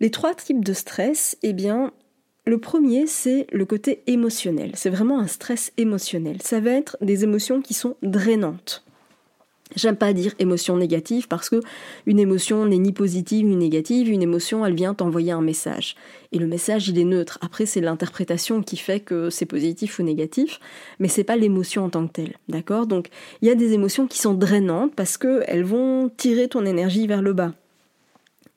Les 0.00 0.10
trois 0.10 0.34
types 0.34 0.64
de 0.64 0.72
stress, 0.72 1.38
eh 1.42 1.52
bien, 1.52 1.92
le 2.44 2.58
premier, 2.58 3.06
c'est 3.06 3.46
le 3.52 3.64
côté 3.64 4.02
émotionnel. 4.08 4.72
C'est 4.74 4.90
vraiment 4.90 5.20
un 5.20 5.28
stress 5.28 5.72
émotionnel. 5.76 6.42
Ça 6.42 6.58
va 6.58 6.70
être 6.70 6.96
des 7.00 7.22
émotions 7.22 7.60
qui 7.60 7.74
sont 7.74 7.96
drainantes. 8.02 8.84
J'aime 9.76 9.96
pas 9.96 10.12
dire 10.12 10.34
émotion 10.38 10.76
négative 10.76 11.28
parce 11.28 11.48
que 11.48 11.60
une 12.06 12.18
émotion 12.18 12.66
n'est 12.66 12.78
ni 12.78 12.92
positive 12.92 13.46
ni 13.46 13.56
négative, 13.56 14.08
une 14.08 14.22
émotion 14.22 14.66
elle 14.66 14.74
vient 14.74 14.94
t'envoyer 14.94 15.32
un 15.32 15.42
message. 15.42 15.94
Et 16.32 16.38
le 16.38 16.46
message 16.46 16.88
il 16.88 16.98
est 16.98 17.04
neutre. 17.04 17.38
Après 17.40 17.66
c'est 17.66 17.80
l'interprétation 17.80 18.62
qui 18.62 18.76
fait 18.76 19.00
que 19.00 19.30
c'est 19.30 19.46
positif 19.46 19.98
ou 19.98 20.02
négatif, 20.02 20.58
mais 20.98 21.08
c'est 21.08 21.24
pas 21.24 21.36
l'émotion 21.36 21.84
en 21.84 21.90
tant 21.90 22.06
que 22.06 22.12
telle. 22.12 22.36
D'accord? 22.48 22.86
Donc 22.86 23.08
il 23.42 23.48
y 23.48 23.50
a 23.50 23.54
des 23.54 23.72
émotions 23.72 24.06
qui 24.06 24.18
sont 24.18 24.34
drainantes 24.34 24.94
parce 24.94 25.16
qu'elles 25.16 25.64
vont 25.64 26.10
tirer 26.16 26.48
ton 26.48 26.64
énergie 26.66 27.06
vers 27.06 27.22
le 27.22 27.32
bas. 27.32 27.52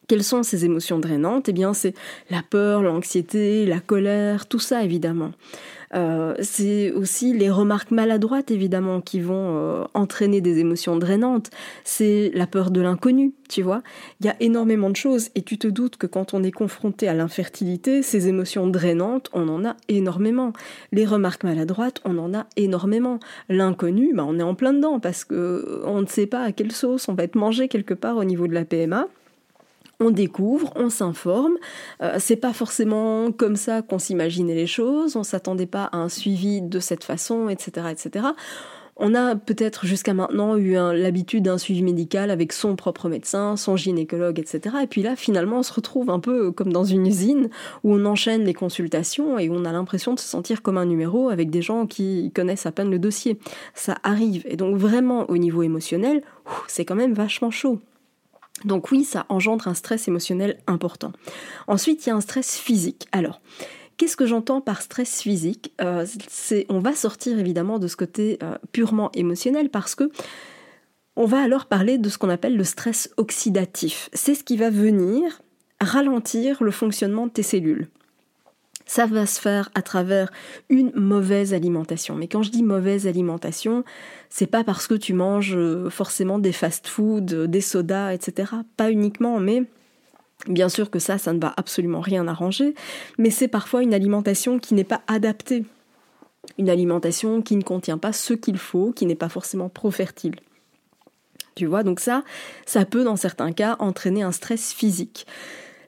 Quelles 0.08 0.24
sont 0.24 0.44
ces 0.44 0.66
émotions 0.66 1.00
drainantes? 1.00 1.48
Eh 1.48 1.54
bien, 1.54 1.74
c'est 1.74 1.94
la 2.30 2.44
peur, 2.44 2.84
l'anxiété, 2.84 3.66
la 3.66 3.80
colère, 3.80 4.48
tout 4.48 4.60
ça 4.60 4.84
évidemment. 4.84 5.32
Euh, 5.94 6.34
c'est 6.42 6.92
aussi 6.92 7.34
les 7.34 7.50
remarques 7.50 7.92
maladroites 7.92 8.52
évidemment 8.52 9.02
qui 9.02 9.20
vont 9.20 9.58
euh, 9.58 9.84
entraîner 9.94 10.42
des 10.42 10.60
émotions 10.60 10.96
drainantes. 10.96 11.50
C'est 11.84 12.32
la 12.34 12.48
peur 12.48 12.72
de 12.72 12.82
l'inconnu, 12.82 13.34
tu 13.50 13.62
vois. 13.62 13.84
Il 14.20 14.26
y 14.26 14.30
a 14.30 14.36
énormément 14.40 14.90
de 14.90 14.96
choses 14.96 15.30
et 15.36 15.42
tu 15.42 15.58
te 15.58 15.68
doutes 15.68 15.98
que 15.98 16.08
quand 16.08 16.34
on 16.34 16.44
est 16.44 16.52
confronté 16.52 17.08
à 17.08 17.14
l'infertilité, 17.14 18.02
ces 18.02 18.28
émotions 18.28 18.68
drainantes, 18.68 19.30
on 19.34 19.48
en 19.50 19.66
a 19.66 19.76
énormément. 19.88 20.54
Les 20.92 21.06
remarques 21.06 21.44
maladroites, 21.44 22.02
on 22.06 22.18
en 22.18 22.34
a 22.34 22.48
énormément. 22.58 23.20
L'inconnu, 23.50 24.14
bah, 24.14 24.26
on 24.28 24.40
est 24.40 24.44
en 24.44 24.56
plein 24.56 24.74
dedans 24.74 25.00
parce 25.00 25.24
que 25.24 25.82
on 25.86 26.02
ne 26.02 26.08
sait 26.08 26.28
pas 26.28 26.42
à 26.42 26.52
quelle 26.52 26.72
sauce 26.72 27.08
on 27.08 27.14
va 27.14 27.24
être 27.24 27.36
mangé 27.36 27.68
quelque 27.68 27.94
part 27.94 28.18
au 28.18 28.24
niveau 28.24 28.48
de 28.48 28.54
la 28.54 28.66
PMA 28.66 29.08
on 30.00 30.12
découvre, 30.12 30.72
on 30.76 30.90
s'informe. 30.90 31.58
Euh, 32.02 32.18
c'est 32.20 32.36
pas 32.36 32.54
forcément 32.54 33.32
comme 33.32 33.56
ça 33.56 33.82
qu'on 33.82 34.00
s'imaginait 34.00 34.56
les 34.56 34.68
choses, 34.68 35.16
on 35.16 35.24
s'attendait 35.24 35.66
pas 35.66 35.86
à 35.86 35.98
un 35.98 36.10
suivi 36.10 36.62
de 36.62 36.80
cette 36.80 37.04
façon, 37.04 37.50
etc., 37.50 37.88
etc. 37.92 38.28
On 38.96 39.16
a 39.16 39.36
peut-être 39.36 39.88
jusqu'à 39.88 40.14
maintenant 40.14 40.56
eu 40.56 40.74
l'habitude 40.74 41.46
d'un 41.46 41.58
suivi 41.58 41.82
médical 41.82 42.30
avec 42.30 42.54
son 42.54 42.76
propre 42.76 43.10
médecin, 43.10 43.58
son 43.58 43.76
gynécologue, 43.76 44.38
etc. 44.40 44.76
Et 44.84 44.88
puis 44.88 45.02
là, 45.02 45.16
finalement, 45.16 45.60
on 45.60 45.64
se 45.64 45.74
retrouve 45.74 46.12
un 46.12 46.20
peu 46.20 46.52
comme 46.52 46.72
dans 46.72 46.84
une 46.84 47.08
usine 47.08 47.50
où 47.84 47.96
on 47.96 48.06
enchaîne 48.06 48.44
les 48.44 48.54
consultations 48.54 49.40
et 49.40 49.50
où 49.50 49.56
on 49.56 49.66
a 49.66 49.72
l'impression 49.72 50.14
de 50.14 50.20
se 50.20 50.28
sentir 50.28 50.62
comme 50.62 50.78
un 50.78 50.86
numéro 50.86 51.30
avec 51.30 51.50
des 51.50 51.64
gens 51.64 51.88
qui 51.88 52.32
connaissent 52.36 52.68
à 52.68 52.72
peine 52.72 52.92
le 52.92 53.00
dossier. 53.00 53.40
Ça 53.74 53.98
arrive. 54.04 54.44
Et 54.46 54.58
donc 54.58 54.78
vraiment, 54.78 55.28
au 55.28 55.38
niveau 55.38 55.64
émotionnel, 55.64 56.22
c'est 56.68 56.86
quand 56.86 56.96
même 56.96 57.14
vachement 57.14 57.50
chaud. 57.50 57.80
Donc 58.66 58.92
oui, 58.92 59.04
ça 59.04 59.26
engendre 59.30 59.68
un 59.68 59.74
stress 59.74 60.08
émotionnel 60.08 60.60
important. 60.68 61.12
Ensuite, 61.68 62.06
il 62.06 62.10
y 62.10 62.12
a 62.12 62.16
un 62.16 62.22
stress 62.22 62.58
physique. 62.58 63.08
Alors, 63.12 63.42
qu'est-ce 63.98 64.18
que 64.18 64.26
j'entends 64.26 64.62
par 64.62 64.82
stress 64.82 65.22
physique? 65.22 65.74
Euh, 65.82 66.06
On 66.70 66.80
va 66.80 66.94
sortir 66.94 67.40
évidemment 67.40 67.80
de 67.80 67.88
ce 67.88 67.96
côté 67.96 68.40
euh, 68.44 68.58
purement 68.72 69.12
émotionnel 69.14 69.70
parce 69.70 69.96
que 69.96 70.12
on 71.16 71.26
va 71.26 71.42
alors 71.42 71.68
parler 71.68 72.00
de 72.00 72.10
ce 72.10 72.18
qu'on 72.18 72.30
appelle 72.30 72.58
le 72.58 72.64
stress 72.64 73.12
oxydatif. 73.18 74.10
C'est 74.14 74.34
ce 74.34 74.44
qui 74.44 74.58
va 74.58 74.72
venir 74.72 75.42
ralentir 75.80 76.64
le 76.64 76.72
fonctionnement 76.72 77.28
de 77.28 77.32
tes 77.32 77.44
cellules. 77.44 77.88
Ça 78.86 79.06
va 79.06 79.26
se 79.26 79.40
faire 79.40 79.70
à 79.76 79.82
travers 79.82 80.32
une 80.70 80.92
mauvaise 80.96 81.54
alimentation. 81.54 82.16
Mais 82.16 82.28
quand 82.28 82.44
je 82.44 82.52
dis 82.52 82.64
mauvaise 82.64 83.08
alimentation, 83.08 83.84
c'est 84.30 84.48
pas 84.48 84.64
parce 84.64 84.88
que 84.88 84.96
tu 84.96 85.14
manges 85.14 85.56
euh, 85.56 85.90
forcément 85.90 86.40
des 86.40 86.52
fast-foods, 86.52 87.34
euh, 87.34 87.48
des 87.48 87.62
sodas, 87.62 88.14
etc. 88.14 88.52
Pas 88.78 88.92
uniquement, 88.92 89.40
mais 89.40 89.64
Bien 90.48 90.68
sûr 90.68 90.90
que 90.90 91.00
ça, 91.00 91.18
ça 91.18 91.32
ne 91.32 91.40
va 91.40 91.54
absolument 91.56 92.02
rien 92.02 92.28
arranger, 92.28 92.76
mais 93.18 93.30
c'est 93.30 93.48
parfois 93.48 93.82
une 93.82 93.94
alimentation 93.94 94.60
qui 94.60 94.74
n'est 94.74 94.84
pas 94.84 95.02
adaptée. 95.08 95.64
Une 96.58 96.70
alimentation 96.70 97.42
qui 97.42 97.56
ne 97.56 97.64
contient 97.64 97.98
pas 97.98 98.12
ce 98.12 98.34
qu'il 98.34 98.58
faut, 98.58 98.92
qui 98.92 99.06
n'est 99.06 99.16
pas 99.16 99.30
forcément 99.30 99.70
pro-fertile. 99.70 100.36
Tu 101.56 101.66
vois, 101.66 101.84
donc 101.84 102.00
ça, 102.00 102.24
ça 102.66 102.84
peut 102.84 103.06
dans 103.06 103.16
certains 103.16 103.54
cas 103.54 103.78
entraîner 103.80 104.24
un 104.24 104.34
stress 104.34 104.74
physique. 104.74 105.26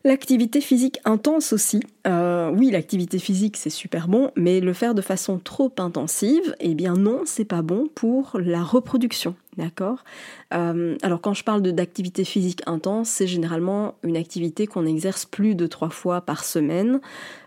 L'activité 0.06 0.62
physique 0.62 1.00
intense 1.04 1.52
aussi. 1.52 1.80
Euh, 2.06 2.52
oui, 2.56 2.70
l'activité 2.70 3.18
physique 3.18 3.58
c'est 3.58 3.72
super 3.72 4.08
bon, 4.08 4.30
mais 4.36 4.60
le 4.60 4.72
faire 4.72 4.94
de 4.94 5.02
façon 5.02 5.40
trop 5.40 5.74
intensive, 5.80 6.56
eh 6.60 6.76
bien 6.76 6.94
non, 6.94 7.24
c'est 7.26 7.44
pas 7.44 7.64
bon 7.64 7.88
pour 7.96 8.38
la 8.40 8.62
reproduction. 8.62 9.34
D'accord 9.58 10.04
euh, 10.54 10.98
Alors 11.02 11.22
quand 11.22 11.34
je 11.34 11.44
parle 11.44 11.62
d'activité 11.62 12.26
physique 12.26 12.62
intense, 12.66 13.10
c'est 13.10 13.28
généralement 13.28 13.96
une 14.04 14.18
activité 14.18 14.68
qu'on 14.68 14.86
exerce 14.86 15.26
plus 15.26 15.56
de 15.56 15.66
trois 15.66 15.90
fois 15.90 16.22
par 16.22 16.44
semaine. 16.44 17.00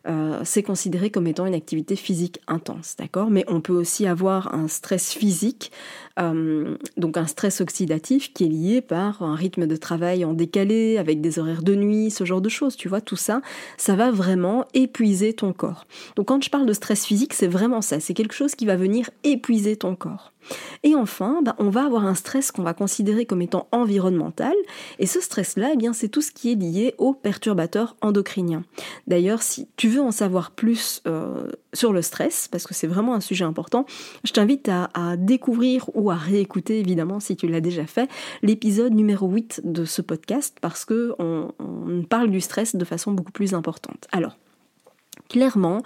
Euh, 0.08 0.40
c'est 0.44 0.62
considéré 0.62 1.10
comme 1.10 1.26
étant 1.26 1.44
une 1.44 1.54
activité 1.54 1.96
physique 1.96 2.40
intense, 2.46 2.96
d'accord? 2.98 3.30
Mais 3.30 3.44
on 3.46 3.60
peut 3.60 3.74
aussi 3.74 4.06
avoir 4.06 4.54
un 4.54 4.68
stress 4.68 5.12
physique, 5.12 5.70
euh, 6.18 6.76
donc 6.96 7.18
un 7.18 7.26
stress 7.26 7.60
oxydatif 7.60 8.32
qui 8.32 8.44
est 8.44 8.48
lié 8.48 8.80
par 8.80 9.22
un 9.22 9.34
rythme 9.34 9.66
de 9.66 9.76
travail 9.76 10.24
en 10.24 10.32
décalé, 10.32 10.96
avec 10.96 11.20
des 11.20 11.38
horaires 11.38 11.62
de 11.62 11.74
nuit, 11.74 12.10
ce 12.10 12.24
genre 12.24 12.40
de 12.40 12.48
choses, 12.48 12.76
tu 12.76 12.88
vois, 12.88 13.02
tout 13.02 13.16
ça, 13.16 13.42
ça 13.76 13.96
va 13.96 14.10
vraiment 14.10 14.64
épuiser 14.72 15.34
ton 15.34 15.52
corps. 15.52 15.84
Donc 16.16 16.28
quand 16.28 16.42
je 16.42 16.48
parle 16.48 16.66
de 16.66 16.72
stress 16.72 17.04
physique, 17.04 17.34
c'est 17.34 17.46
vraiment 17.46 17.82
ça, 17.82 18.00
c'est 18.00 18.14
quelque 18.14 18.34
chose 18.34 18.54
qui 18.54 18.64
va 18.64 18.76
venir 18.76 19.10
épuiser 19.24 19.76
ton 19.76 19.94
corps. 19.94 20.32
Et 20.82 20.94
enfin, 20.94 21.40
bah, 21.42 21.54
on 21.58 21.70
va 21.70 21.84
avoir 21.84 22.04
un 22.04 22.14
stress 22.14 22.52
qu'on 22.52 22.62
va 22.62 22.74
considérer 22.74 23.26
comme 23.26 23.42
étant 23.42 23.68
environnemental, 23.72 24.54
et 24.98 25.06
ce 25.06 25.20
stress-là, 25.20 25.70
eh 25.74 25.88
c'est 25.92 26.08
tout 26.08 26.22
ce 26.22 26.30
qui 26.30 26.52
est 26.52 26.54
lié 26.54 26.94
aux 26.98 27.14
perturbateurs 27.14 27.96
endocriniens. 28.02 28.64
D'ailleurs, 29.06 29.42
si 29.42 29.68
tu 29.76 29.88
veux 29.88 30.00
en 30.00 30.10
savoir 30.10 30.50
plus 30.50 31.02
euh, 31.06 31.50
sur 31.72 31.92
le 31.92 32.02
stress, 32.02 32.48
parce 32.48 32.66
que 32.66 32.74
c'est 32.74 32.86
vraiment 32.86 33.14
un 33.14 33.20
sujet 33.20 33.44
important, 33.44 33.86
je 34.24 34.32
t'invite 34.32 34.68
à, 34.68 35.16
découvrir 35.16 35.88
ou 35.94 36.10
à 36.10 36.14
réécouter, 36.14 36.80
évidemment, 36.80 37.20
si 37.20 37.36
tu 37.36 37.48
l'as 37.48 37.60
déjà 37.60 37.86
fait, 37.86 38.08
l'épisode 38.42 38.94
numéro 38.94 39.28
8 39.28 39.62
de 39.64 39.84
ce 39.84 40.02
podcast, 40.02 40.58
parce 40.60 40.84
que 40.84 41.14
on 41.18 41.52
parle 42.08 42.30
du 42.30 42.40
stress 42.40 42.76
de 42.76 42.84
façon 42.84 43.12
beaucoup 43.12 43.32
plus 43.32 43.54
importante. 43.54 44.06
Alors, 44.12 44.36
clairement, 45.28 45.82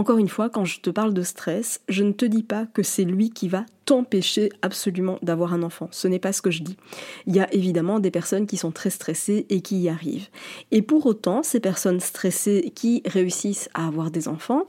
encore 0.00 0.16
une 0.16 0.30
fois, 0.30 0.48
quand 0.48 0.64
je 0.64 0.80
te 0.80 0.88
parle 0.88 1.12
de 1.12 1.20
stress, 1.20 1.82
je 1.90 2.02
ne 2.02 2.12
te 2.12 2.24
dis 2.24 2.42
pas 2.42 2.64
que 2.64 2.82
c'est 2.82 3.04
lui 3.04 3.28
qui 3.28 3.48
va 3.48 3.66
t'empêcher 3.84 4.48
absolument 4.62 5.18
d'avoir 5.20 5.52
un 5.52 5.62
enfant. 5.62 5.88
Ce 5.90 6.08
n'est 6.08 6.18
pas 6.18 6.32
ce 6.32 6.40
que 6.40 6.50
je 6.50 6.62
dis. 6.62 6.78
Il 7.26 7.36
y 7.36 7.40
a 7.40 7.52
évidemment 7.52 8.00
des 8.00 8.10
personnes 8.10 8.46
qui 8.46 8.56
sont 8.56 8.70
très 8.70 8.88
stressées 8.88 9.44
et 9.50 9.60
qui 9.60 9.78
y 9.78 9.90
arrivent. 9.90 10.28
Et 10.70 10.80
pour 10.80 11.04
autant, 11.04 11.42
ces 11.42 11.60
personnes 11.60 12.00
stressées 12.00 12.72
qui 12.74 13.02
réussissent 13.04 13.68
à 13.74 13.86
avoir 13.86 14.10
des 14.10 14.26
enfants, 14.26 14.64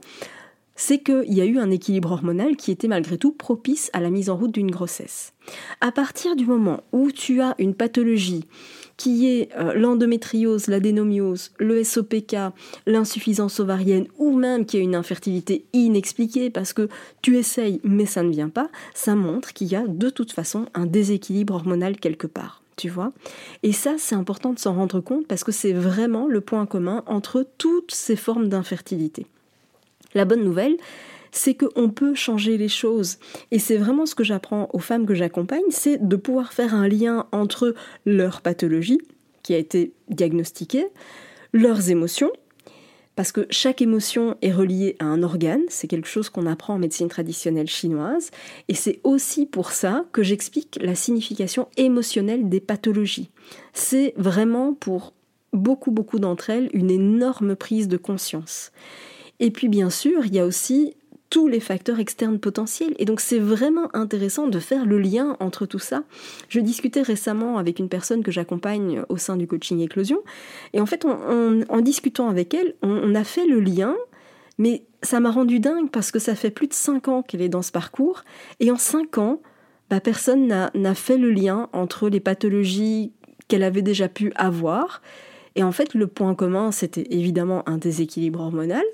c'est 0.84 0.98
qu'il 0.98 1.32
y 1.32 1.40
a 1.40 1.44
eu 1.44 1.58
un 1.58 1.70
équilibre 1.70 2.10
hormonal 2.10 2.56
qui 2.56 2.72
était 2.72 2.88
malgré 2.88 3.16
tout 3.16 3.30
propice 3.30 3.88
à 3.92 4.00
la 4.00 4.10
mise 4.10 4.28
en 4.28 4.36
route 4.36 4.50
d'une 4.50 4.72
grossesse. 4.72 5.32
À 5.80 5.92
partir 5.92 6.34
du 6.34 6.44
moment 6.44 6.82
où 6.90 7.12
tu 7.12 7.40
as 7.40 7.54
une 7.58 7.74
pathologie 7.74 8.46
qui 8.96 9.28
est 9.28 9.50
euh, 9.56 9.74
l'endométriose, 9.74 10.66
l'adénomiose, 10.66 11.52
le 11.60 11.84
SOPK, 11.84 12.34
l'insuffisance 12.86 13.60
ovarienne 13.60 14.08
ou 14.18 14.36
même 14.36 14.66
qui 14.66 14.76
a 14.76 14.80
une 14.80 14.96
infertilité 14.96 15.64
inexpliquée 15.72 16.50
parce 16.50 16.72
que 16.72 16.88
tu 17.22 17.36
essayes 17.38 17.80
mais 17.84 18.06
ça 18.06 18.24
ne 18.24 18.30
vient 18.30 18.48
pas, 18.48 18.68
ça 18.92 19.14
montre 19.14 19.52
qu'il 19.52 19.68
y 19.68 19.76
a 19.76 19.86
de 19.86 20.10
toute 20.10 20.32
façon 20.32 20.66
un 20.74 20.86
déséquilibre 20.86 21.54
hormonal 21.54 21.96
quelque 21.96 22.26
part. 22.26 22.60
Tu 22.76 22.88
vois 22.88 23.12
Et 23.62 23.72
ça, 23.72 23.94
c'est 23.98 24.16
important 24.16 24.52
de 24.52 24.58
s'en 24.58 24.74
rendre 24.74 24.98
compte 24.98 25.28
parce 25.28 25.44
que 25.44 25.52
c'est 25.52 25.74
vraiment 25.74 26.26
le 26.26 26.40
point 26.40 26.66
commun 26.66 27.04
entre 27.06 27.46
toutes 27.56 27.94
ces 27.94 28.16
formes 28.16 28.48
d'infertilité. 28.48 29.26
La 30.14 30.24
bonne 30.24 30.44
nouvelle, 30.44 30.76
c'est 31.32 31.54
qu'on 31.54 31.88
peut 31.90 32.14
changer 32.14 32.58
les 32.58 32.68
choses. 32.68 33.18
Et 33.50 33.58
c'est 33.58 33.76
vraiment 33.76 34.06
ce 34.06 34.14
que 34.14 34.24
j'apprends 34.24 34.68
aux 34.72 34.78
femmes 34.78 35.06
que 35.06 35.14
j'accompagne, 35.14 35.62
c'est 35.70 36.06
de 36.06 36.16
pouvoir 36.16 36.52
faire 36.52 36.74
un 36.74 36.88
lien 36.88 37.26
entre 37.32 37.74
leur 38.04 38.42
pathologie, 38.42 39.00
qui 39.42 39.54
a 39.54 39.58
été 39.58 39.92
diagnostiquée, 40.08 40.86
leurs 41.52 41.90
émotions, 41.90 42.30
parce 43.16 43.32
que 43.32 43.46
chaque 43.50 43.82
émotion 43.82 44.36
est 44.40 44.52
reliée 44.52 44.96
à 44.98 45.04
un 45.04 45.22
organe, 45.22 45.62
c'est 45.68 45.88
quelque 45.88 46.08
chose 46.08 46.30
qu'on 46.30 46.46
apprend 46.46 46.74
en 46.74 46.78
médecine 46.78 47.08
traditionnelle 47.08 47.68
chinoise, 47.68 48.30
et 48.68 48.74
c'est 48.74 49.00
aussi 49.04 49.46
pour 49.46 49.72
ça 49.72 50.06
que 50.12 50.22
j'explique 50.22 50.78
la 50.80 50.94
signification 50.94 51.68
émotionnelle 51.76 52.48
des 52.48 52.60
pathologies. 52.60 53.30
C'est 53.74 54.14
vraiment 54.16 54.72
pour 54.74 55.12
beaucoup 55.52 55.90
beaucoup 55.90 56.18
d'entre 56.18 56.48
elles 56.48 56.70
une 56.72 56.90
énorme 56.90 57.56
prise 57.56 57.88
de 57.88 57.98
conscience. 57.98 58.72
Et 59.42 59.50
puis 59.50 59.68
bien 59.68 59.90
sûr, 59.90 60.24
il 60.24 60.34
y 60.34 60.38
a 60.38 60.46
aussi 60.46 60.94
tous 61.28 61.48
les 61.48 61.58
facteurs 61.58 61.98
externes 61.98 62.38
potentiels. 62.38 62.94
Et 62.98 63.04
donc 63.04 63.20
c'est 63.20 63.40
vraiment 63.40 63.88
intéressant 63.92 64.46
de 64.46 64.58
faire 64.60 64.86
le 64.86 65.00
lien 65.00 65.36
entre 65.40 65.66
tout 65.66 65.80
ça. 65.80 66.04
Je 66.48 66.60
discutais 66.60 67.02
récemment 67.02 67.58
avec 67.58 67.80
une 67.80 67.88
personne 67.88 68.22
que 68.22 68.30
j'accompagne 68.30 69.02
au 69.08 69.16
sein 69.16 69.36
du 69.36 69.48
coaching 69.48 69.80
éclosion, 69.80 70.20
et 70.74 70.80
en 70.80 70.86
fait 70.86 71.04
en 71.04 71.80
discutant 71.80 72.28
avec 72.28 72.54
elle, 72.54 72.74
on, 72.82 73.14
a 73.16 73.24
fait 73.24 73.46
le 73.46 73.58
lien, 73.58 73.96
mais 74.58 74.84
ça 75.02 75.18
m'a 75.18 75.32
rendu 75.32 75.58
dingue 75.58 75.90
parce 75.90 76.12
que 76.12 76.20
ça 76.20 76.36
fait 76.36 76.50
plus 76.50 76.68
de 76.68 76.74
5 76.74 77.08
ans 77.08 77.22
qu'elle 77.22 77.42
est 77.42 77.48
dans 77.48 77.62
ce 77.62 77.72
parcours, 77.72 78.22
et 78.60 78.70
en 78.70 78.78
5 78.78 79.18
ans, 79.18 79.42
bah, 79.90 79.98
personne 79.98 80.46
n'a 80.46 80.94
fait 80.94 81.18
le 81.18 81.32
lien 81.32 81.68
entre 81.72 82.08
les 82.08 82.20
pathologies 82.20 83.10
qu'elle 83.48 83.64
avait 83.64 83.82
déjà 83.82 84.08
pu 84.08 84.32
avoir. 84.36 85.02
Et 85.56 85.62
en 85.62 85.72
fait, 85.72 85.94
le 85.94 86.06
point 86.06 86.34
commun, 86.34 86.70
c'était 86.70 87.06
évidemment 87.10 87.68
un 87.68 87.78
déséquilibre 87.78 88.40
hormonal. 88.40 88.84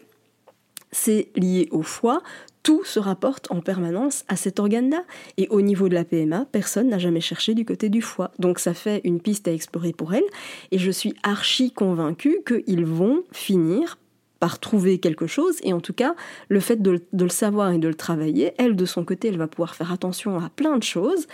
C'est 0.91 1.29
lié 1.37 1.69
au 1.71 1.83
foie. 1.83 2.23
Tout 2.63 2.85
se 2.85 2.99
rapporte 2.99 3.51
en 3.51 3.61
permanence 3.61 4.25
à 4.29 4.37
cet 4.37 4.61
organe-là. 4.61 5.05
Et 5.37 5.49
au 5.49 5.61
niveau 5.61 5.89
de 5.89 5.95
la 5.95 6.05
PMA, 6.05 6.47
personne 6.51 6.89
n'a 6.89 6.99
jamais 6.99 7.21
cherché 7.21 7.55
du 7.55 7.65
côté 7.65 7.89
du 7.89 8.03
foie. 8.03 8.31
Donc 8.39 8.59
ça 8.59 8.75
fait 8.75 9.01
une 9.05 9.21
piste 9.21 9.49
à 9.49 9.53
explorer 9.53 9.93
pour 9.93 10.15
elle. 10.15 10.25
Et 10.71 10.79
je 10.79 10.91
suis 10.91 11.15
archi 11.23 11.73
convaincue 11.73 12.41
qu'ils 12.47 12.87
vont 12.87 13.23
finir 13.33 13.99
par 14.41 14.61
trouver 14.61 14.99
quelque 14.99 15.27
chose, 15.27 15.57
et 15.63 15.73
en 15.73 15.81
tout 15.81 15.93
cas, 15.93 16.15
le 16.49 16.61
fait 16.61 16.81
de, 16.81 17.03
le 17.13 17.29
savoir 17.29 17.73
et 17.73 17.79
de 17.79 17.89
le 17.89 17.95
travailler, 17.95 18.53
elle, 18.59 18.77
de 18.77 18.85
son 18.85 19.05
côté, 19.05 19.29
elle 19.29 19.37
va 19.37 19.49
pouvoir 19.49 19.75
faire 19.75 19.93
attention 19.93 20.39
à 20.39 20.49
plein 20.49 20.77
de 20.77 20.83
choses, 20.83 21.27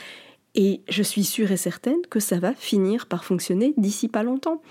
et 0.55 0.83
je 0.89 1.03
suis 1.03 1.25
sûre 1.25 1.51
et 1.53 1.57
certaine 1.57 2.01
que 2.09 2.21
ça 2.21 2.39
va 2.39 2.55
finir 2.55 3.07
par 3.07 3.25
fonctionner 3.25 3.75
d'ici 3.77 4.09
pas 4.09 4.23
longtemps. 4.23 4.63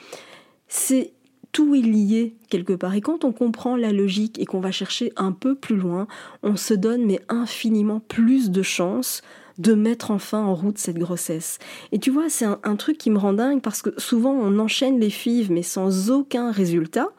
C'est 0.67 1.13
tout 1.53 1.73
est 1.75 1.81
lié 1.81 2.35
quelque 2.49 2.73
part. 2.73 2.93
Et 2.95 3.01
quand 3.01 3.23
on 3.23 3.31
comprend 3.31 3.77
la 3.77 3.93
logique 3.93 4.37
et 4.39 4.45
qu'on 4.45 4.59
va 4.59 4.71
chercher 4.71 5.13
un 5.15 5.31
peu 5.31 5.55
plus 5.55 5.77
loin, 5.77 6.07
on 6.41 6.57
se 6.57 6.73
donne 6.73 7.05
mais 7.05 7.21
infiniment 7.29 8.01
plus 8.01 8.51
de 8.51 8.61
chances 8.61 9.21
de 9.59 9.73
mettre 9.73 10.11
enfin 10.11 10.41
en 10.41 10.55
route 10.55 10.77
cette 10.79 10.97
grossesse. 10.97 11.59
Et 11.91 11.99
tu 11.99 12.09
vois, 12.09 12.27
c'est 12.27 12.45
un, 12.45 12.59
un 12.63 12.75
truc 12.75 12.97
qui 12.97 13.11
me 13.11 13.19
rend 13.19 13.33
dingue 13.33 13.61
parce 13.61 13.81
que 13.81 13.91
souvent 13.97 14.33
on 14.33 14.59
enchaîne 14.59 14.99
les 14.99 15.11
fives 15.11 15.51
mais 15.51 15.63
sans 15.63 16.09
aucun 16.11 16.51
résultat 16.51 17.09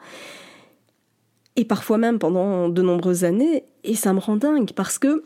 et 1.55 1.65
parfois 1.65 1.97
même 1.97 2.19
pendant 2.19 2.69
de 2.69 2.81
nombreuses 2.81 3.23
années, 3.23 3.63
et 3.83 3.95
ça 3.95 4.13
me 4.13 4.19
rend 4.19 4.35
dingue 4.35 4.71
parce 4.75 4.99
que 4.99 5.23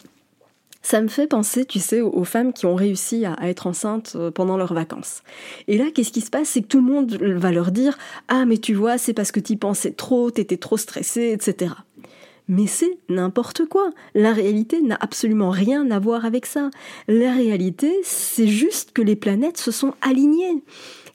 ça 0.82 1.02
me 1.02 1.08
fait 1.08 1.28
penser, 1.28 1.66
tu 1.66 1.80
sais, 1.80 2.02
aux 2.02 2.24
femmes 2.24 2.54
qui 2.54 2.66
ont 2.66 2.76
réussi 2.76 3.26
à, 3.26 3.36
être 3.44 3.68
enceintes 3.68 4.14
euh, 4.16 4.32
pendant 4.32 4.58
leurs 4.58 4.74
vacances. 4.74 5.24
Et 5.68 5.78
là, 5.78 5.86
qu'est-ce 5.94 6.12
qui 6.12 6.22
se 6.22 6.30
passe? 6.30 6.50
C'est 6.50 6.62
que 6.62 6.68
tout 6.68 6.80
le 6.80 6.92
monde 6.92 7.14
va 7.16 7.52
leur 7.52 7.72
dire 7.72 7.98
Ah, 8.28 8.46
mais 8.46 8.58
tu 8.58 8.74
vois, 8.74 8.98
c'est 8.98 9.14
parce 9.14 9.32
que 9.32 9.40
tu 9.40 9.58
pensais 9.58 9.92
trop, 9.92 10.32
t'étais 10.32 10.58
trop 10.58 10.78
stressée, 10.78 11.32
etc. 11.34 11.74
Mais 12.48 12.66
c'est 12.66 12.98
n'importe 13.10 13.66
quoi. 13.66 13.92
La 14.16 14.34
réalité 14.34 14.82
n'a 14.82 14.98
absolument 15.00 15.52
rien 15.52 15.92
à 15.92 16.00
voir 16.00 16.26
avec 16.26 16.46
ça. 16.48 16.72
La 17.08 17.32
réalité, 17.34 17.94
c'est 18.04 18.48
juste 18.48 18.92
que 18.92 19.04
les 19.04 19.16
planètes 19.16 19.58
se 19.58 19.72
sont 19.72 19.94
alignées. 20.02 20.64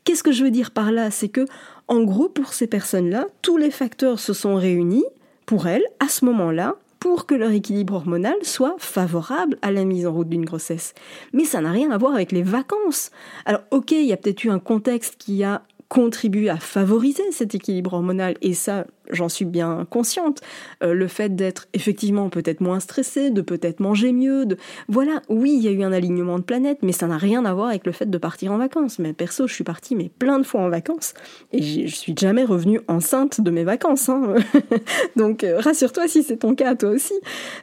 Qu'est-ce 0.04 0.23
que 0.23 0.30
je 0.30 0.44
veux 0.44 0.52
dire 0.52 0.71
par 0.71 0.92
là? 0.92 1.11
C'est 1.11 1.28
que 1.28 1.47
en 1.88 2.02
gros, 2.02 2.28
pour 2.28 2.52
ces 2.52 2.66
personnes-là, 2.66 3.26
tous 3.42 3.56
les 3.56 3.71
facteurs 3.71 4.21
se 4.21 4.33
sont 4.33 4.54
réunis 4.54 5.04
pour 5.44 5.66
elles 5.66 5.85
à 6.00 6.09
ce 6.09 6.25
moment-là 6.25 6.76
pour 7.05 7.27
que 7.27 7.35
leur 7.35 7.51
équilibre 7.51 7.93
hormonal 7.93 8.37
soit 8.41 8.77
favorable 8.79 9.59
à 9.61 9.71
la 9.71 9.85
mise 9.85 10.07
en 10.07 10.13
route 10.15 10.31
d'une 10.31 10.47
grossesse. 10.47 10.95
Mais 11.35 11.45
ça 11.45 11.61
n'a 11.61 11.71
rien 11.71 11.91
à 11.91 11.99
voir 11.99 12.15
avec 12.15 12.33
les 12.33 12.43
vacances. 12.43 13.11
Alors 13.45 13.61
ok, 13.73 13.91
il 13.91 14.07
y 14.07 14.13
a 14.15 14.17
peut-être 14.17 14.43
eu 14.43 14.49
un 14.49 14.59
contexte 14.59 15.17
qui 15.19 15.45
a 15.45 15.61
contribue 15.88 16.49
à 16.49 16.57
favoriser 16.57 17.23
cet 17.31 17.55
équilibre 17.55 17.93
hormonal. 17.95 18.37
Et 18.43 18.55
ça 18.55 18.87
j'en 19.11 19.29
suis 19.29 19.45
bien 19.45 19.87
consciente. 19.91 20.41
Euh, 20.83 20.95
le 20.95 21.09
fait 21.09 21.37
d'être 21.37 21.69
effectivement 21.75 22.31
peut-être 22.31 22.61
moins 22.61 22.81
stressé 22.81 23.31
de 23.31 23.43
peut-être 23.43 23.81
manger 23.81 24.12
mieux 24.12 24.47
de 24.47 24.57
voilà. 24.88 25.23
Oui 25.29 25.55
il 25.57 25.62
y 25.62 25.69
a 25.69 25.71
eu 25.71 25.83
un 25.83 25.93
alignement 25.93 26.38
de 26.38 26.45
planètes 26.45 26.79
mais 26.83 26.93
ça 26.93 27.07
n'a 27.07 27.19
rien 27.19 27.45
à 27.45 27.53
voir 27.53 27.69
avec 27.69 27.87
le 27.87 27.93
fait 27.93 28.09
de 28.09 28.19
partir 28.19 28.53
en 28.53 28.59
vacances. 28.59 28.99
Mais 28.99 29.12
perso 29.12 29.47
je 29.47 29.55
suis 29.55 29.64
partie 29.64 29.95
mais 29.95 30.09
plein 30.19 30.38
de 30.38 30.45
fois 30.45 30.62
en 30.62 30.69
vacances. 30.69 31.14
Et 31.53 31.87
je 31.87 31.95
suis 31.95 32.14
jamais 32.19 32.45
revenue 32.45 32.81
enceinte 32.88 33.41
de 33.41 33.50
mes 33.50 33.64
vacances 33.64 34.09
hein. 34.09 34.35
donc 35.17 35.45
euh, 35.45 35.61
rassure-toi 35.61 36.09
si 36.09 36.23
c'est 36.23 36.38
ton 36.38 36.55
cas 36.55 36.75
toi 36.75 36.91
aussi. 36.91 37.14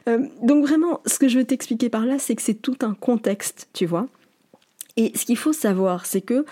Euh, 0.08 0.26
donc 0.42 0.64
vraiment 0.64 1.00
ce 1.06 1.18
que 1.18 1.28
je 1.28 1.38
veux 1.38 1.44
t'expliquer 1.44 1.88
par 1.88 2.06
là 2.06 2.18
c'est 2.18 2.36
que 2.36 2.42
c'est 2.42 2.54
tout 2.54 2.76
un 2.82 2.94
contexte 2.94 3.68
tu 3.72 3.86
vois. 3.86 4.06
Et 4.96 5.12
ce 5.16 5.24
qu'il 5.24 5.38
faut 5.38 5.52
savoir 5.52 6.06
c'est 6.06 6.20
que 6.20 6.44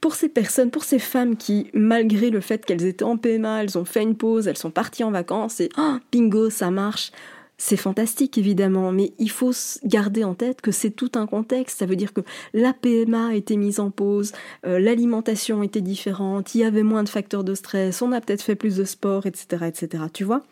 pour 0.00 0.14
ces 0.14 0.28
personnes, 0.28 0.70
pour 0.70 0.84
ces 0.84 0.98
femmes 0.98 1.36
qui, 1.36 1.70
malgré 1.72 2.30
le 2.30 2.40
fait 2.40 2.64
qu'elles 2.64 2.84
étaient 2.84 3.04
en 3.04 3.16
PMA, 3.16 3.62
elles 3.62 3.78
ont 3.78 3.84
fait 3.84 4.02
une 4.02 4.16
pause, 4.16 4.48
elles 4.48 4.56
sont 4.56 4.70
parties 4.70 5.04
en 5.04 5.10
vacances 5.10 5.60
et 5.60 5.68
oh, 5.78 5.96
bingo, 6.12 6.50
ça 6.50 6.70
marche. 6.70 7.12
C'est 7.56 7.76
fantastique 7.76 8.36
évidemment, 8.36 8.90
mais 8.90 9.12
il 9.18 9.30
faut 9.30 9.52
garder 9.84 10.24
en 10.24 10.34
tête 10.34 10.60
que 10.60 10.72
c'est 10.72 10.90
tout 10.90 11.12
un 11.14 11.26
contexte. 11.26 11.78
Ça 11.78 11.86
veut 11.86 11.94
dire 11.94 12.12
que 12.12 12.22
la 12.52 12.72
PMA 12.72 13.28
a 13.28 13.34
été 13.34 13.56
mise 13.56 13.78
en 13.78 13.90
pause, 13.90 14.32
euh, 14.66 14.80
l'alimentation 14.80 15.62
était 15.62 15.80
différente, 15.80 16.54
il 16.54 16.62
y 16.62 16.64
avait 16.64 16.82
moins 16.82 17.04
de 17.04 17.08
facteurs 17.08 17.44
de 17.44 17.54
stress, 17.54 18.02
on 18.02 18.10
a 18.10 18.20
peut-être 18.20 18.42
fait 18.42 18.56
plus 18.56 18.76
de 18.76 18.84
sport, 18.84 19.26
etc., 19.26 19.66
etc. 19.68 20.04
Tu 20.12 20.24
vois? 20.24 20.42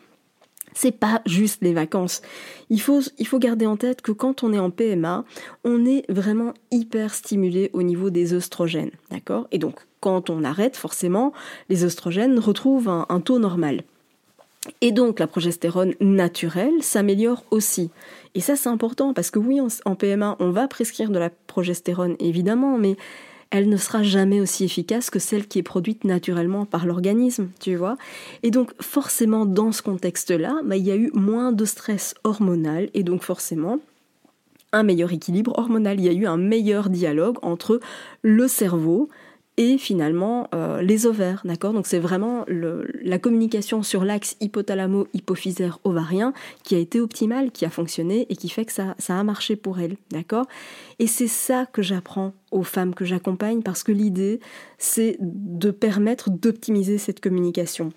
C'est 0.74 0.92
pas 0.92 1.22
juste 1.26 1.58
les 1.62 1.72
vacances. 1.72 2.22
Il 2.70 2.80
faut, 2.80 3.00
il 3.18 3.26
faut 3.26 3.38
garder 3.38 3.66
en 3.66 3.76
tête 3.76 4.02
que 4.02 4.12
quand 4.12 4.42
on 4.42 4.52
est 4.52 4.58
en 4.58 4.70
PMA, 4.70 5.24
on 5.64 5.84
est 5.84 6.04
vraiment 6.10 6.54
hyper 6.70 7.14
stimulé 7.14 7.70
au 7.72 7.82
niveau 7.82 8.10
des 8.10 8.32
d'accord? 9.10 9.46
Et 9.52 9.58
donc, 9.58 9.80
quand 10.00 10.30
on 10.30 10.44
arrête, 10.44 10.76
forcément, 10.76 11.32
les 11.68 11.84
œstrogènes 11.84 12.38
retrouvent 12.38 12.88
un, 12.88 13.20
taux 13.20 13.38
normal. 13.38 13.82
Et 14.80 14.92
donc, 14.92 15.18
la 15.18 15.26
progestérone 15.26 15.94
naturelle 16.00 16.82
s'améliore 16.82 17.44
aussi. 17.50 17.90
Et 18.34 18.40
ça, 18.40 18.56
c'est 18.56 18.68
important 18.68 19.12
parce 19.12 19.30
que 19.30 19.38
oui, 19.38 19.60
en 19.60 19.94
PMA, 19.94 20.36
on 20.38 20.50
va 20.50 20.68
prescrire 20.68 21.10
de 21.10 21.18
la 21.18 21.30
progestérone, 21.30 22.16
évidemment, 22.20 22.78
mais 22.78 22.96
elle 23.52 23.68
ne 23.68 23.76
sera 23.76 24.02
jamais 24.02 24.40
aussi 24.40 24.64
efficace 24.64 25.10
que 25.10 25.18
celle 25.18 25.46
qui 25.46 25.58
est 25.58 25.62
produite 25.62 26.04
naturellement 26.04 26.64
par 26.64 26.86
l'organisme, 26.86 27.50
tu 27.60 27.76
vois. 27.76 27.98
Et 28.42 28.50
donc 28.50 28.72
forcément, 28.80 29.44
dans 29.44 29.72
ce 29.72 29.82
contexte-là, 29.82 30.60
bah, 30.64 30.76
il 30.76 30.84
y 30.84 30.90
a 30.90 30.96
eu 30.96 31.10
moins 31.12 31.52
de 31.52 31.66
stress 31.66 32.14
hormonal 32.24 32.88
et 32.94 33.02
donc 33.02 33.22
forcément 33.22 33.78
un 34.72 34.82
meilleur 34.84 35.12
équilibre 35.12 35.52
hormonal. 35.58 36.00
Il 36.00 36.06
y 36.06 36.08
a 36.08 36.12
eu 36.12 36.24
un 36.24 36.38
meilleur 36.38 36.88
dialogue 36.88 37.36
entre 37.42 37.78
le 38.22 38.48
cerveau, 38.48 39.10
et 39.58 39.76
finalement 39.76 40.48
euh, 40.54 40.80
les 40.80 41.06
ovaires, 41.06 41.42
d'accord? 41.44 41.72
Donc 41.72 41.86
c'est 41.86 41.98
vraiment 41.98 42.44
la 42.48 43.18
communication 43.18 43.82
sur 43.82 44.04
l'axe 44.04 44.36
hypothalamo-hypophysaire 44.40 45.78
ovarien 45.84 46.32
qui 46.62 46.74
a 46.74 46.78
été 46.78 47.00
optimale, 47.00 47.50
qui 47.50 47.64
a 47.64 47.70
fonctionné 47.70 48.26
et 48.30 48.36
qui 48.36 48.48
fait 48.48 48.64
que 48.64 48.72
ça, 48.72 48.94
ça 48.98 49.18
a 49.18 49.22
marché 49.24 49.56
pour 49.56 49.78
elle, 49.78 49.96
d'accord? 50.10 50.46
Et 50.98 51.06
c'est 51.06 51.26
ça 51.26 51.66
que 51.66 51.82
j'apprends 51.82 52.32
aux 52.50 52.62
femmes 52.62 52.94
que 52.94 53.04
j'accompagne 53.04 53.62
parce 53.62 53.82
que 53.82 53.92
l'idée 53.92 54.40
c'est 54.78 55.16
de 55.20 55.70
permettre 55.70 56.30
d'optimiser 56.30 56.98
cette 56.98 57.20
communication. 57.20 57.92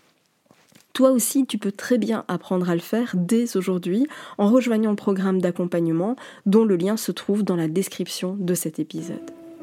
Toi 0.94 1.12
aussi, 1.12 1.46
tu 1.46 1.58
peux 1.58 1.74
très 1.74 1.98
bien 1.98 2.24
apprendre 2.30 2.70
à 2.70 2.74
le 2.74 2.80
faire 2.82 3.16
dès 3.16 3.58
aujourd'hui 3.58 4.08
en 4.38 4.50
rejoignant 4.50 4.92
le 4.92 4.96
programme 4.96 5.42
d'accompagnement 5.42 6.16
dont 6.46 6.64
le 6.64 6.78
lien 6.78 6.96
se 6.96 7.12
trouve 7.12 7.44
dans 7.44 7.58
la 7.58 7.68
description 7.68 8.38
de 8.40 8.54
cet 8.54 8.80
épisode. 8.80 9.45